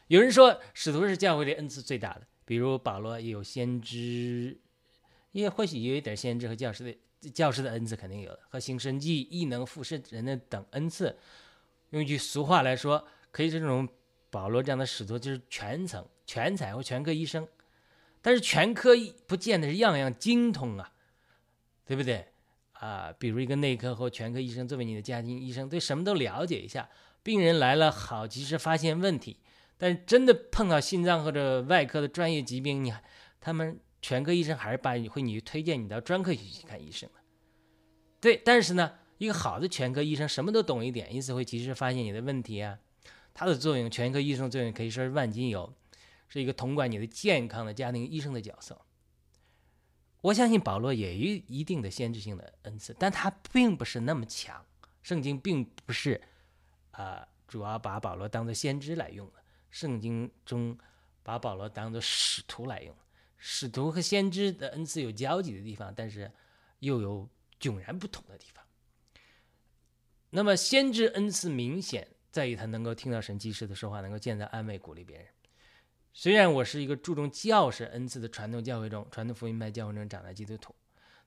[0.07, 2.27] 有人说，使徒是教会的恩赐最大的。
[2.45, 4.59] 比如保罗也有先知，
[5.31, 6.83] 也或许也有一点先知和教师
[7.21, 11.17] 的教师的恩赐，肯定有的，和行神迹、异能、复世人的等恩赐。
[11.91, 13.87] 用一句俗话来说，可以这种
[14.29, 17.47] 保罗这样的使徒就是全层全才或全科医生。
[18.21, 18.91] 但是全科
[19.25, 20.93] 不见得是样样精通啊，
[21.85, 22.32] 对不对
[22.83, 23.13] 啊？
[23.17, 26.89] 比如一个内科或全科医生作为你的家庭医生，对什么都了解一下，
[27.23, 29.37] 病人来了好及时发现问题。
[29.77, 32.93] 但真的碰到心脏或者外科的专业疾病，你
[33.39, 37.19] 他们全科医生还是把你会你推荐你到专科去看医生的。
[38.21, 42.77] 对，但是呢，一个好的全科医生什么都懂一点，因此会及时发现你的问题啊。
[43.33, 45.73] 它的作用，全科医生作用可以说是万金油，
[46.29, 48.79] 是一个统管你的健康的家庭医生的角色。
[50.23, 54.65] 我相信保罗也有一定的先知性的恩赐，但他并不是那么强。
[55.01, 56.21] 圣经并不是
[56.91, 59.43] 啊，主要把保罗当做先知来用的。
[59.69, 60.77] 圣经中
[61.23, 62.95] 把保罗当做使徒来用，
[63.37, 66.31] 使徒和先知的恩赐有交集的地方，但是
[66.79, 67.27] 又有
[67.59, 68.63] 迥然不同的地方。
[70.29, 75.27] 那么先知恩赐明显在于他能够听到神迹式的说话，能够建造安慰鼓励别人。
[76.15, 80.73] 虽然我是一个注重教士恩赐的传统教会中、传统福音派教会中长大基督徒，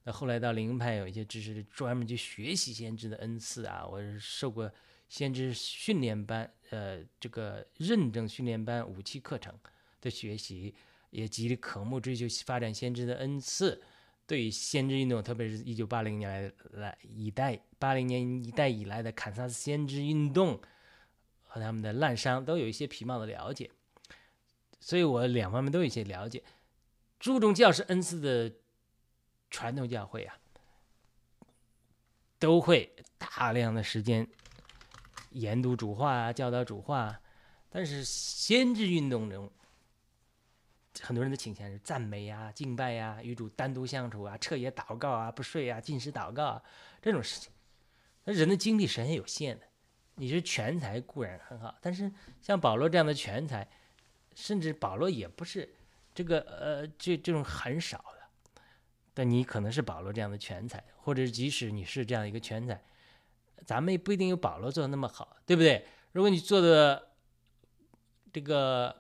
[0.05, 4.71] 那后来到灵恩派有一些知识专门去学习先知的恩赐啊，我是受过。
[5.09, 9.55] 先知训练班，呃，这个认证训练班武器课程
[10.01, 10.75] 的学习，
[11.11, 13.81] 也极力渴慕追求发展先知的恩赐。
[14.27, 20.61] 对于先知运动，特别是一九八零年来来一代八零年一代以来的堪萨斯先知运动
[21.45, 23.71] 和他们的滥觞，都有一些皮毛的了解。
[24.87, 26.45] 所以我两方面都有一些了解。
[27.19, 28.55] 注重教师恩赐的
[29.51, 30.39] 传统教会啊，
[32.39, 34.29] 都会大量的时间。
[35.31, 37.21] 研读主话啊，教导主话，
[37.69, 39.51] 但是先知运动中，
[41.03, 46.63] 很多人的倾向是赞美呀、敬拜呀、与主单独相处啊、彻夜祷告啊、不睡啊、进食祷告啊
[47.03, 47.51] 这种事情。
[48.23, 49.67] 那人的精力是很有限的。
[50.15, 53.69] 你是全才固然很好，但是像保罗这样的全才，
[54.37, 55.69] 甚至保罗也不是
[56.15, 58.53] 这个呃这这种很少的。
[59.13, 62.81] 但你可能是保罗这样的全才，或者即使你是这样一个全才。
[63.65, 65.87] 咱们也不一定有保罗做的那么好，对不对？
[66.13, 67.13] 如果你做的
[68.31, 68.95] 这个，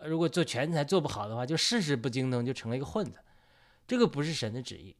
[0.00, 3.18] 如果做全才做不好的话，就事事不精通，就成了一个混子。
[3.86, 4.94] 这个不是神的旨意。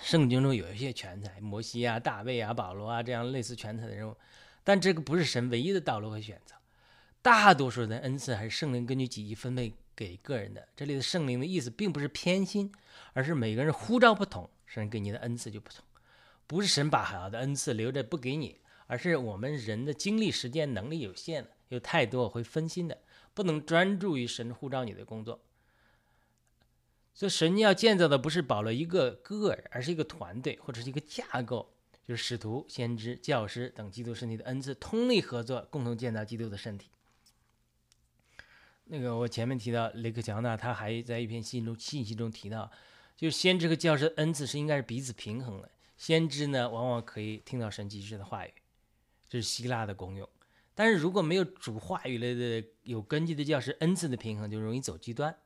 [0.00, 4.16] 圣经中有一些全才，摩西啊、大卫啊、保罗啊这样类似全才的人物，
[4.62, 6.54] 但这个不是神唯一的道路和选择。
[7.26, 10.68] 大多数的恩赐还是圣灵根据己意分配给个人的。
[10.76, 12.70] 这里的圣灵的意思并不是偏心，
[13.14, 15.84] 而是每个人呼召不同，神给你的恩赐就不同。
[16.46, 22.96] 不是神把好的恩赐留着不给你，而是我们人的精力、时间、能力有限的，有太多会分心的，
[23.34, 25.40] 不能专注于神呼召你的工作。
[27.12, 31.74] 所以神要建造的不是保罗一个个人，而是一个团队或者是一个架构，
[32.06, 36.88] 就是使徒、先知、教师等基督身体的恩赐通力合作，共同建造基督的身体。
[38.88, 42.70] 那个我前面提到雷克乔纳，他还在一篇信中信息中提到，
[43.16, 45.70] 就是先知和教师恩赐是应该是彼此平衡的。
[45.96, 48.52] 先知呢，往往可以听到神迹式的话语，
[49.28, 50.28] 这是希腊的功用。
[50.74, 55.36] 但是如果没有主话语类的有根基的教师，恩赐的平衡就容易走极端。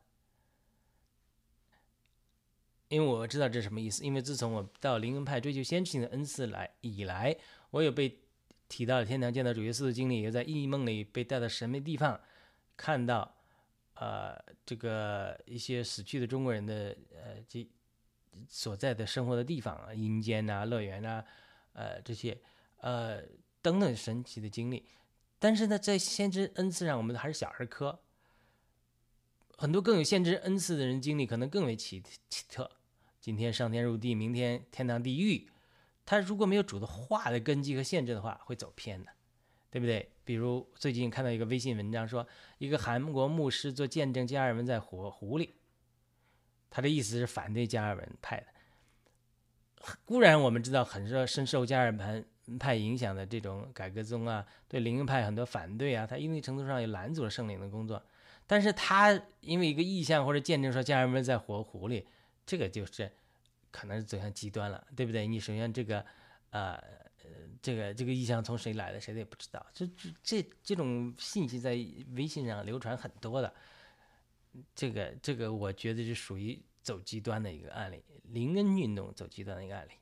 [2.88, 7.36] 因为我知道这是什么意思，因为自从我到灵恩派追求先知性的恩赐来以来，
[7.70, 8.18] 我有被
[8.68, 12.20] 提到天堂见到主耶稣的经历，也在异梦里被带到神秘地方，
[12.76, 13.36] 看到，
[14.00, 14.36] 呃，
[14.66, 17.68] 这个一些死去的中国人的呃这。
[18.48, 21.24] 所在的生活的地方啊，阴间呐、乐园呐，
[21.72, 22.40] 呃，这些
[22.76, 23.20] 呃
[23.60, 24.86] 等等神奇的经历。
[25.40, 28.00] 但是呢，在先知恩赐上，我们还是小儿科。
[29.58, 32.70] 很多更有先知恩赐的人经历可能更为奇奇特。
[33.20, 35.50] 今天上天入地，明天天堂地狱。
[36.06, 39.10] 他如果没有主的话的根基和限制的话，会走偏的，
[39.70, 40.10] 对不对？
[40.24, 42.26] 比如最近看到一个微信文章，说
[42.58, 45.54] 一个韩国牧师做见证加尔文在火湖里。
[46.68, 48.46] 他的意思是反对加尔文派的，
[50.04, 52.24] 固然我们知道很受深受加尔文
[52.60, 58.00] 派影响的这种改革宗啊，对灵恩派很多反对啊，他一定程度上也拦阻了圣灵的工作。
[58.46, 62.06] 但是他因为一个意象或者见证说加尔文在活湖里，
[62.46, 63.10] 这个就是
[63.72, 65.26] 可能是走向极端了，对不对？
[65.26, 66.04] 你首先这个
[66.50, 66.80] 呃
[67.62, 69.64] 这个这个意象从谁来的，谁也不知道。
[69.72, 71.70] 这这这这种信息在
[72.14, 73.52] 微信上流传很多的，
[74.74, 79.92] 这个这个我觉得是属于走极端的一个案例，灵恩运动走极端的一个案例。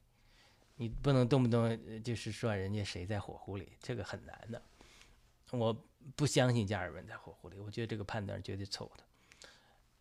[0.76, 4.62] 你不能动不动就是说人家谁在火湖里，这个很难的。
[5.50, 5.76] 我
[6.14, 9.02] 不相信加尔文在火湖里，我觉得这个判断绝对错误的。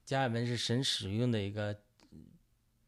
[0.05, 1.75] 加尔文是神使用的一个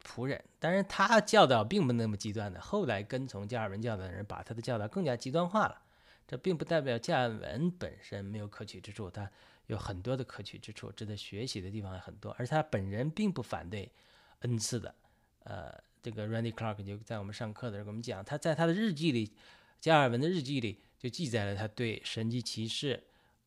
[0.04, 2.60] 仆人，但是他教导并不那么极端的。
[2.60, 5.82] 后来跟从加尔文教导的人把他的教导更加极端化了，
[6.28, 9.30] 这并不代表加尔文本身没有可取之处，他
[9.68, 12.36] 有很多的可取之处，值得学习的地方也很多。
[12.38, 13.92] 而他本人并不反对
[14.40, 14.96] 恩赐的，
[15.44, 15.74] 呃。
[16.02, 19.34] 这个 Randy Clark 就在我们上课的时候跟我们讲，他在他的日记里，
[19.82, 23.04] 加尔文的日记里就记载了他对神迹骑士，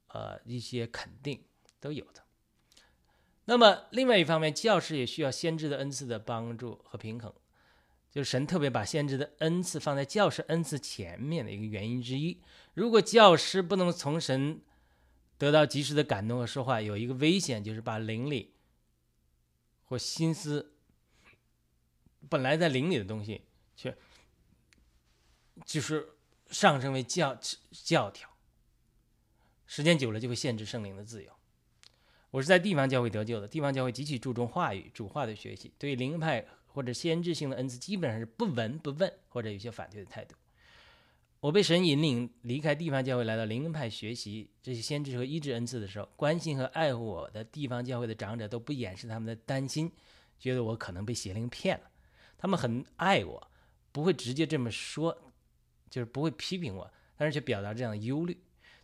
[0.09, 1.43] 呃一些肯定
[1.81, 2.23] 都有的。
[3.45, 7.33] 那么另外一方面，教师也需要先知的恩赐的帮助和平衡，
[8.11, 12.41] 就是神特别把先知的恩赐放在教师恩赐前面的一个原因之一。
[12.75, 14.63] 如果教师不能从神
[15.37, 18.55] 得到及时的感动和说话，有一个危险就是把灵力
[19.85, 20.75] 或心思。
[22.29, 23.43] 本来在灵里的东西，
[23.75, 23.99] 却
[25.67, 26.11] 就是
[26.51, 27.37] 上升为教
[27.73, 28.31] 教条，
[29.67, 31.33] 时间久了就会限制圣灵的自由。
[32.33, 40.35] 我是在地方教会得救的，地方教会极其注重话语主话的学习，对灵派或者先知性的恩赐基本上是不闻不问，或者有些反对的态度。
[41.41, 49.93] 我被神引领离开地方教会，来到灵恩派学习这些先知和医治恩赐的时候，关心和爱护我的地方教会的长者都不掩饰他们的担心，
[50.39, 51.91] 觉得我可能被邪灵骗了。
[52.39, 53.51] 他们很爱我，
[53.93, 55.15] 不会直接这么说，
[55.91, 58.41] 就是不会批评我，但是却表达这样的忧虑。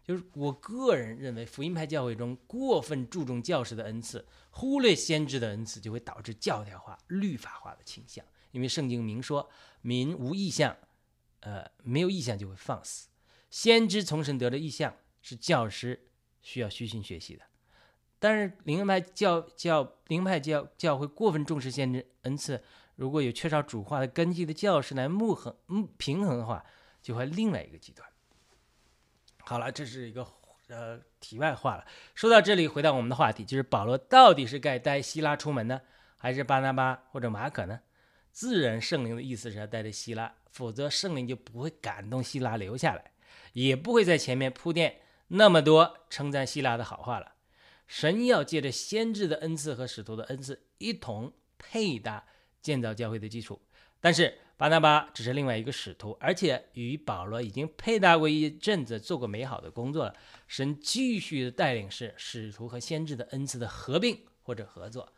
[0.09, 8.25] 就是我个人认为，福音派教会中过分注重教师的恩赐，忽略先知的恩赐，就会导致教条化、律法化的倾向。
[8.53, 9.51] 因为圣经明说，
[9.83, 10.75] 民无意向，
[11.41, 13.11] 呃，没有意向就会放肆。
[13.51, 16.09] 先知从神得的意向，是教师
[16.41, 17.43] 需要虚心学习的。
[18.19, 22.65] 但是灵派教教灵派教教会过分重视先知恩赐。
[22.97, 26.65] 如果有缺少主化的根基的教师来木衡嗯平衡的话，
[27.03, 28.09] 就会另外一个极端。
[29.49, 30.29] 好了，这是一个
[30.67, 31.87] 呃题外话了。
[32.15, 35.81] 说到这里，回到我们的话题，就是保罗到底是该带希拉出门呢，
[36.19, 37.81] 还是巴拿巴或者马可呢？
[38.31, 43.13] 自然圣灵的意思是要带着希拉，否则圣灵就不会感动希拉留下来，
[43.55, 47.33] 也不会在前面铺垫那么多称赞希拉的好话了。
[47.87, 52.23] 神要借着先知的恩赐和使徒的恩赐一同配搭。
[52.61, 53.63] 建造教会的基础，
[54.01, 60.15] 但是巴拿巴只是另外一个使徒，而且与保罗已经配搭过一阵子，做过美好的工作了。
[60.47, 65.13] 神继续的带领是使徒和先知的恩赐的合并或者合作。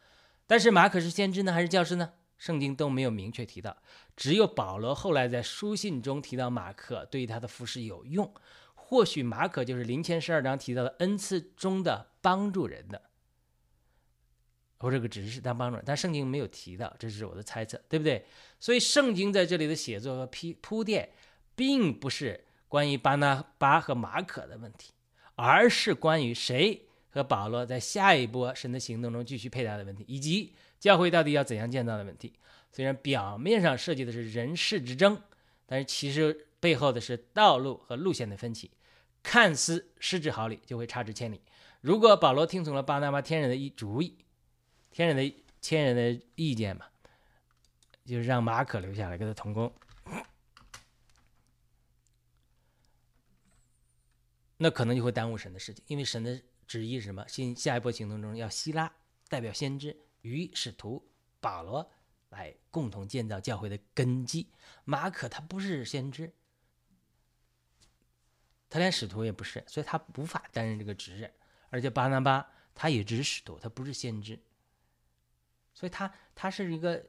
[0.46, 2.12] 但是马可是先知呢，还是教师呢？
[2.36, 3.76] 圣经都没有明确提到，
[4.16, 8.32] 只有保罗后来在书信中提到马可对他的服饰有用。
[8.74, 13.09] 或许马可就是林前十二章提到的恩赐中的帮助人的。
[14.80, 18.24] 或这个只是当帮助，但圣经没有提到，这是我的猜测，对不对？
[18.58, 21.10] 所以圣经在这里的写作和铺铺垫，
[21.54, 24.92] 并不是关于巴拿巴和马可的问题，
[25.34, 32.32] 而是关于谁和保罗在下一波神的行动中继续配搭的问题，以及教会到底要怎样建造的问题。
[32.72, 35.20] 虽然表面上涉及的是人事之争，
[35.66, 38.70] 但是其实背后的是道路和路线的分歧，
[39.22, 41.40] 看似失之毫厘，就会差之千里。
[41.82, 44.16] 如果保罗听从了巴拿巴天人的一主意，
[44.90, 46.86] 天人的天人的意见嘛，
[48.04, 49.72] 就是让马可留下来跟他同工，
[54.56, 57.26] 那可能就会耽误神的事情，因为神的旨意是什么？
[57.28, 58.92] 新下一波行动中要希拉
[59.28, 61.08] 代表先知与使徒
[61.40, 61.90] 保罗
[62.30, 64.50] 来共同建造教会的根基。
[64.84, 66.32] 马可他不是先知，
[68.68, 71.32] 他连使徒也不是，所以他无法担任这个职任。
[71.70, 74.38] 而且巴拿巴他也只是使徒，他不是先知。
[75.72, 77.06] 所以，他他是一个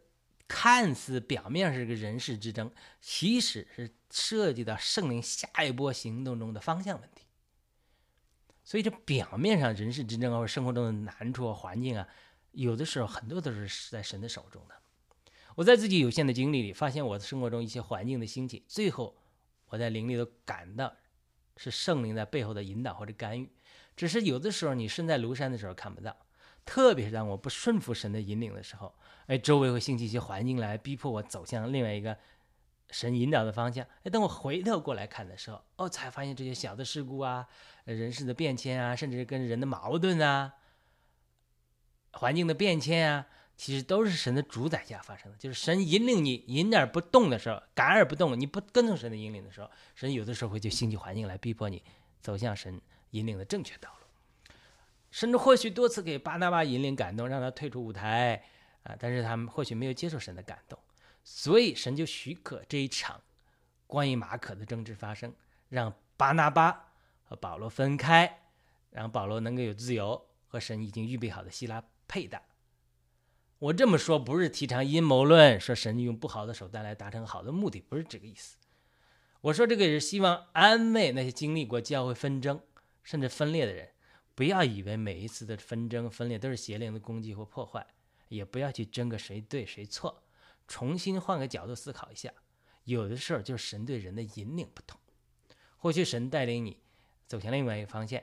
[0.47, 7.25] 看似表面是一个人事之争，其实是涉及到圣灵下一波行动中的方向问题。
[8.63, 12.07] 所以，这表面上人事之争或者生活中的难处、环境啊，
[12.51, 14.75] 有的时候很多都是在神的手中的。
[15.55, 19.17] 我在自己有限的经历里，发现我的生活中一些环境的兴起，最后
[19.67, 20.95] 我在灵里头感到
[21.57, 23.51] 是圣灵在背后的引导或者干预，
[23.97, 26.15] 只是有的时候你身在庐山的时候看不到。
[26.65, 28.93] 特别是当我不顺服神的引领的时候，
[29.27, 32.17] 哎，周围会兴起一些环境来逼迫我走向另外一个
[32.89, 33.85] 神引导的方向。
[34.03, 37.47] 哎，等我回头过来看的时候，哦，才发现这些小的事故啊、
[37.85, 40.53] 人事的变迁啊，甚至跟人的矛盾啊、
[42.13, 43.27] 环境的变迁啊。
[43.57, 51.83] 其实都是神的主宰下发生的，就是神引领你引而不动的时候，感而不动，你不跟从神的引领的时候，神有的时候会就兴起环境来逼迫你
[52.21, 52.81] 走向神
[53.11, 54.00] 引领的正确道路。
[55.11, 58.43] 甚至或许多次给巴拿巴引领感动，让他退出舞台
[58.83, 60.79] 啊，但是他们或许没有接受神的感动，
[61.23, 63.21] 所以神就许可这一场
[63.85, 65.33] 关于马可的争执发生，
[65.69, 66.93] 让巴拿巴
[67.23, 68.39] 和保罗分开，
[68.89, 72.41] 让保罗能够有自由和神已经预备好的希拉配搭。
[73.59, 78.57] 我这么说不是提倡阴谋论，说神用不好的手段来达成好的目的，不是这个意思。
[79.41, 82.61] 我说这个也是希望安慰那些经历过教会纷争
[83.03, 83.89] 甚至分裂的人，
[84.35, 87.85] 不要以为每一次的纷争分裂都是邪灵的攻击或破坏，
[88.27, 90.23] 也不要去争个谁对谁错，
[90.67, 92.31] 重新换个角度思考一下，
[92.85, 94.99] 有的时候就是神对人的引领不同，
[95.77, 96.77] 或许神带领你
[97.27, 98.21] 走向另外一个方向。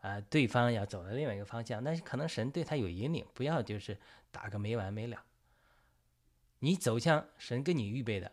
[0.00, 3.98] 啊，对方要走到另外一个方向，但是可能神对他有引领，不要就是
[4.30, 5.22] 打个没完没了。
[6.60, 8.32] 你走向神跟你预备的，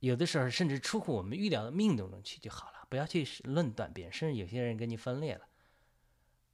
[0.00, 5.47] 有的时候甚至出乎我们预料的命中中去就好了，不要去论断别人，甚至有些人跟你分裂了，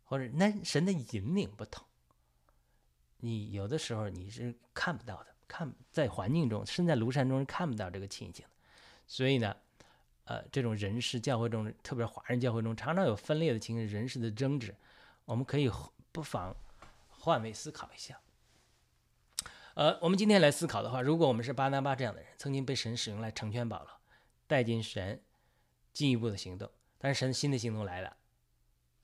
[0.04, 1.84] 或者那神的引领不同，
[3.18, 8.50] 你有的时候你是看不到的，看在环境中，身在庐山中是看不到这个情形的，
[9.06, 9.56] 所以呢。
[10.26, 14.74] 呃，这种人事教会中，特别华人教会中，常常有分裂的情形，人事的争执，
[15.26, 15.70] 我们可以
[16.12, 16.56] 不妨
[17.10, 18.18] 换位思考一下。
[19.74, 23.90] 呃，我们今天来思考的话，如果我们是巴拿巴这样的人，曾经被神使用来成全保罗，
[24.46, 25.20] 带进神
[25.92, 28.16] 进一步的行动，但是神新的行动来了，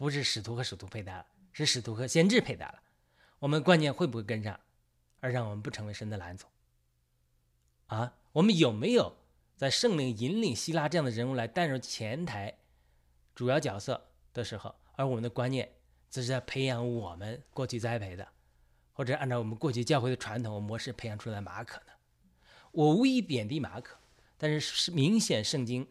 [0.00, 2.80] 不是使徒和使徒配搭了，是使徒和先知配搭了，
[3.38, 4.58] 我们观念会不会跟上，
[5.20, 6.48] 而让我们不成为神的蓝总？
[7.88, 9.14] 啊，我们有没有？
[9.58, 12.56] 在圣灵引领希拉这样的人物来担任前台
[13.34, 15.70] 主要角色的时候，而我们的观念
[16.08, 18.26] 则是在培养我们过去栽培的，
[18.94, 21.92] 或者按照我们过去教会的传统模式培养出来的马可呢？
[22.72, 23.98] 我无意贬低马可，
[24.38, 25.86] 但是是明显圣经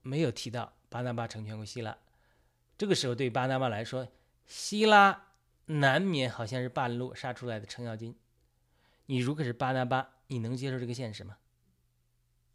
[0.00, 1.96] 没有提到巴拿巴成全过希拉。
[2.78, 4.08] 这个时候对巴拿巴来说，
[4.46, 5.28] 希拉
[5.66, 8.16] 难免好像是半路杀出来的程咬金。
[9.06, 11.36] 你如果是巴拿巴，你能接受这个现实吗？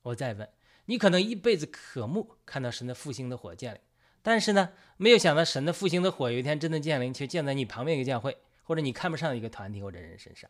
[0.01, 0.49] 我再问
[0.85, 3.81] 你，可能一辈子渴慕看到神的复兴的火降临，
[4.21, 10.49] 但是呢，没有想到神的复兴的火有一天真的降临，却降在你旁边一个教会，或者你看不上一个团体或者人身上。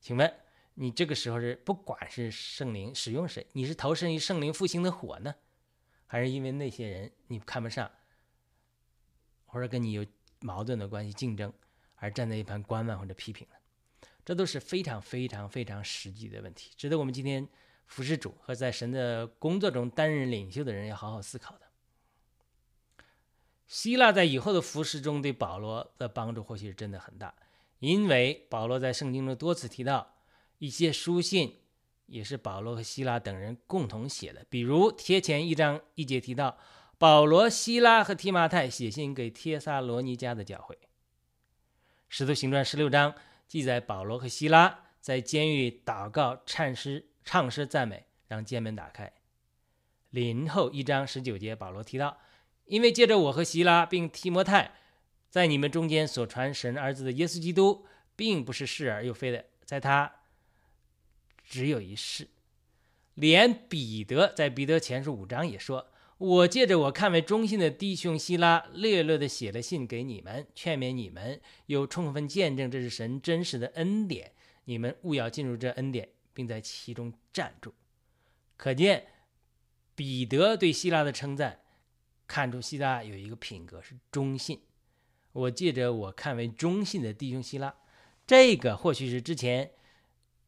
[0.00, 0.34] 请问
[0.74, 5.34] 你这个时候是不管是圣灵使用谁，你是投身于圣灵复兴的火呢，
[6.06, 7.88] 还是因为那些人你看不上，
[9.50, 10.06] 或者跟你有
[10.40, 11.52] 矛盾的关系竞争
[11.96, 13.56] 而站在一旁观望或者批评呢？
[14.24, 17.48] 这都是非常非常非常实际的问题，值得我们今天。
[17.90, 21.62] 服侍主和在神的工作中担任领袖的人要好好思考的。
[23.66, 27.34] 希腊在以后的服侍中对保罗的帮助或许是真的很大，
[27.80, 30.14] 因为保罗在圣经中多次提到
[30.58, 31.56] 一些书信，
[32.06, 34.46] 也是保罗和希腊等人共同写的。
[34.48, 36.56] 比如贴前一章一节提到，
[37.00, 40.78] 保罗、希拉和提马太写信给帖撒罗尼迦的教会。
[42.10, 43.14] 使徒行传十六章
[43.48, 47.06] 记载保罗和希拉在监狱祷告唱诗。
[47.24, 49.10] 唱诗赞美，让监门打开。
[50.10, 52.18] 林后一章十九节，保罗提到，
[52.66, 54.74] 因为借着我和希拉并提摩太，
[55.30, 60.16] 在你们中间所传神儿子的耶稣基督，并不是是而又非的，在他
[61.42, 62.28] 只有一世。
[63.14, 65.89] 连彼得在彼得前书五章也说，
[66.20, 74.32] 我借着我看为忠心的弟兄希拉，略略的写了信给你们，劝勉你们，又充分见证这是神真实的恩典，
[74.66, 76.08] 你们务要进入这恩典。
[76.32, 77.74] 并在其中站住，
[78.56, 79.08] 可见
[79.94, 81.60] 彼得对希拉的称赞，
[82.26, 84.60] 看出希拉有一个品格是忠信。
[85.32, 87.74] 我借着我看为忠信的弟兄希拉，
[88.26, 89.72] 这个或许是之前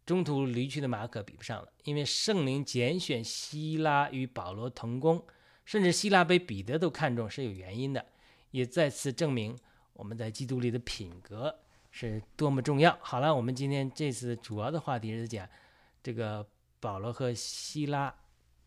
[0.06, 5.26] 中途离去的马可比不上了，因为圣灵拣选希拉与保罗同工，
[5.64, 8.04] 甚至希拉被彼得都看中是有原因的，
[8.50, 9.58] 也再次证明
[9.92, 11.58] 我们在基督里的品格
[11.90, 12.98] 是多么重要。
[13.00, 15.48] 好了，我们今天这次主要的话题是讲。
[16.04, 16.44] 这个
[16.80, 18.12] 保罗和希拉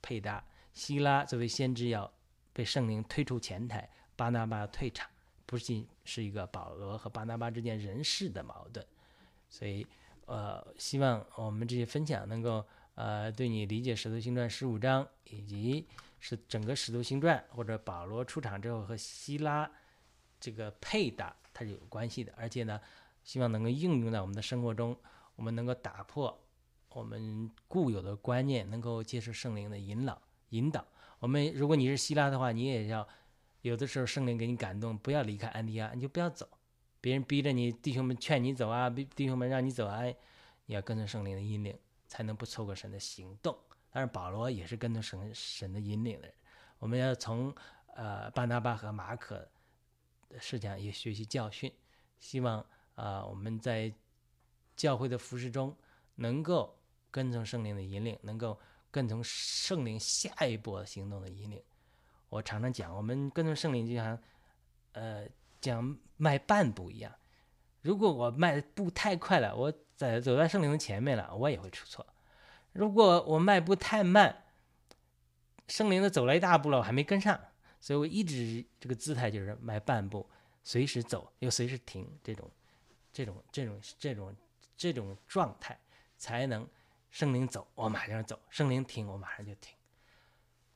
[0.02, 0.42] 配搭，
[0.72, 2.10] 希拉作为先知要
[2.54, 5.06] 被圣灵推出前台，巴拿巴退场，
[5.46, 8.86] 不仅是一个保罗和巴拿巴之间人事的矛盾，
[9.50, 9.86] 所以
[10.28, 15.86] 呃，希望我们这些分享能够呃，对你理解《使徒行传》十五章以及
[16.28, 19.70] 是整个《使徒行传》或者保罗出场之后和希拉
[20.40, 22.82] 这个配搭它是有关系的，而且呢，
[23.24, 24.98] 希望能够应用在我们的生活中，
[25.36, 26.44] 我们能够打破
[26.90, 30.20] 我们固有的观念，能够接受圣灵的引导
[30.50, 30.84] 引导。
[31.20, 33.08] 我们如果你是希拉的话，你也要
[33.62, 36.50] 有的时候圣灵给你感动，不要离开安提亚，你就不要走。
[37.02, 40.02] 别人逼着你，弟兄们劝你走啊，弟弟兄们让你走啊，
[40.66, 43.56] 你要跟着圣灵的引领，才能不错过神的行动。
[43.96, 46.36] 但是，保罗也是跟着神神的引领的人。
[46.80, 47.56] 我们要从
[47.96, 49.48] 呃巴拿巴和马可
[50.28, 51.72] 的事情也学习教训，
[52.20, 52.60] 希望
[52.96, 53.90] 啊我们在
[54.76, 55.74] 教会的服饰中
[56.16, 56.78] 能够
[57.10, 58.60] 跟从圣灵的引领，能够
[58.92, 61.64] 跟从圣灵下一步行动的引领。
[62.28, 64.20] 我常常讲，我们跟从圣灵就像
[64.92, 65.26] 呃。
[65.62, 67.12] 讲迈半步一样，
[67.82, 72.06] 如果我迈的步太快了，我在走在圣灵的前面了，我也会出错；
[72.76, 74.44] 如果我迈步太慢，
[75.70, 77.40] 圣灵的走了一大步了，我还没跟上，
[77.80, 80.30] 所以我一直这个姿态就是迈半步，
[80.62, 82.52] 随时走又随时停，这种、
[83.14, 84.36] 这种、这种、这种、
[84.76, 85.80] 这种状态，
[86.18, 86.68] 才能
[87.12, 89.74] 圣灵走，我马上走；圣灵停，我马上就停。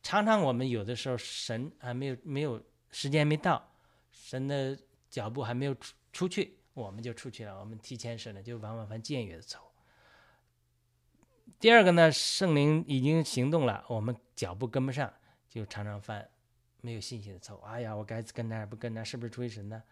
[0.01, 3.69] 常常我们有的时候神还没有没有时间没到。
[4.11, 4.77] 神的
[5.09, 7.59] 脚步还没有出出去，我们就出去了。
[7.59, 9.68] 我们提前神了，就往往犯僭越的错误。
[11.59, 15.13] 第二个呢，圣灵已经行动了，我们脚步跟不上，
[15.49, 16.29] 就常常犯
[16.79, 17.59] 没有信心的错误。
[17.63, 19.83] 哎呀，我该跟那不跟那，是不是出于神呢？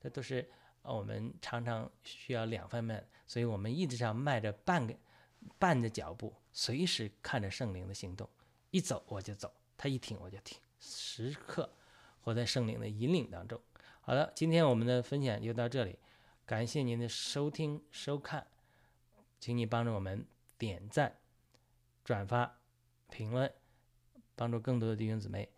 [0.00, 0.48] 这都是
[0.82, 4.94] 我们常常需要两方面，所以我们一直上迈着半个
[5.58, 8.30] 半的脚步，随时看着圣灵的行动，
[8.70, 11.68] 一走我就走，他一停我就停，时刻
[12.20, 13.60] 活在圣灵的引领当中。
[14.02, 15.98] 好的，今天我们的分享就到这里，
[16.46, 18.46] 感谢您的收听收看，
[19.40, 20.24] 请你帮助我们
[20.58, 21.16] 点赞、
[22.04, 22.60] 转发、
[23.08, 23.50] 评论，
[24.34, 25.48] 帮助更多的弟兄姊妹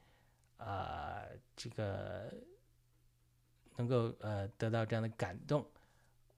[0.58, 1.24] 啊，
[1.56, 2.32] 这个
[3.76, 5.66] 能够呃得到这样的感动。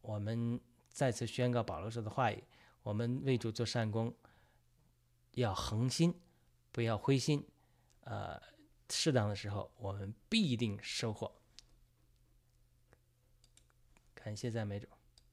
[0.00, 2.42] 我们再次宣告保罗说的话语：
[2.82, 4.14] 我们为主做善功，
[5.32, 6.14] 要恒心，
[6.70, 7.46] 不要灰心。
[8.04, 8.40] 呃，
[8.88, 11.32] 适当的时候，我们必定收获。
[14.14, 14.86] 感谢赞美主。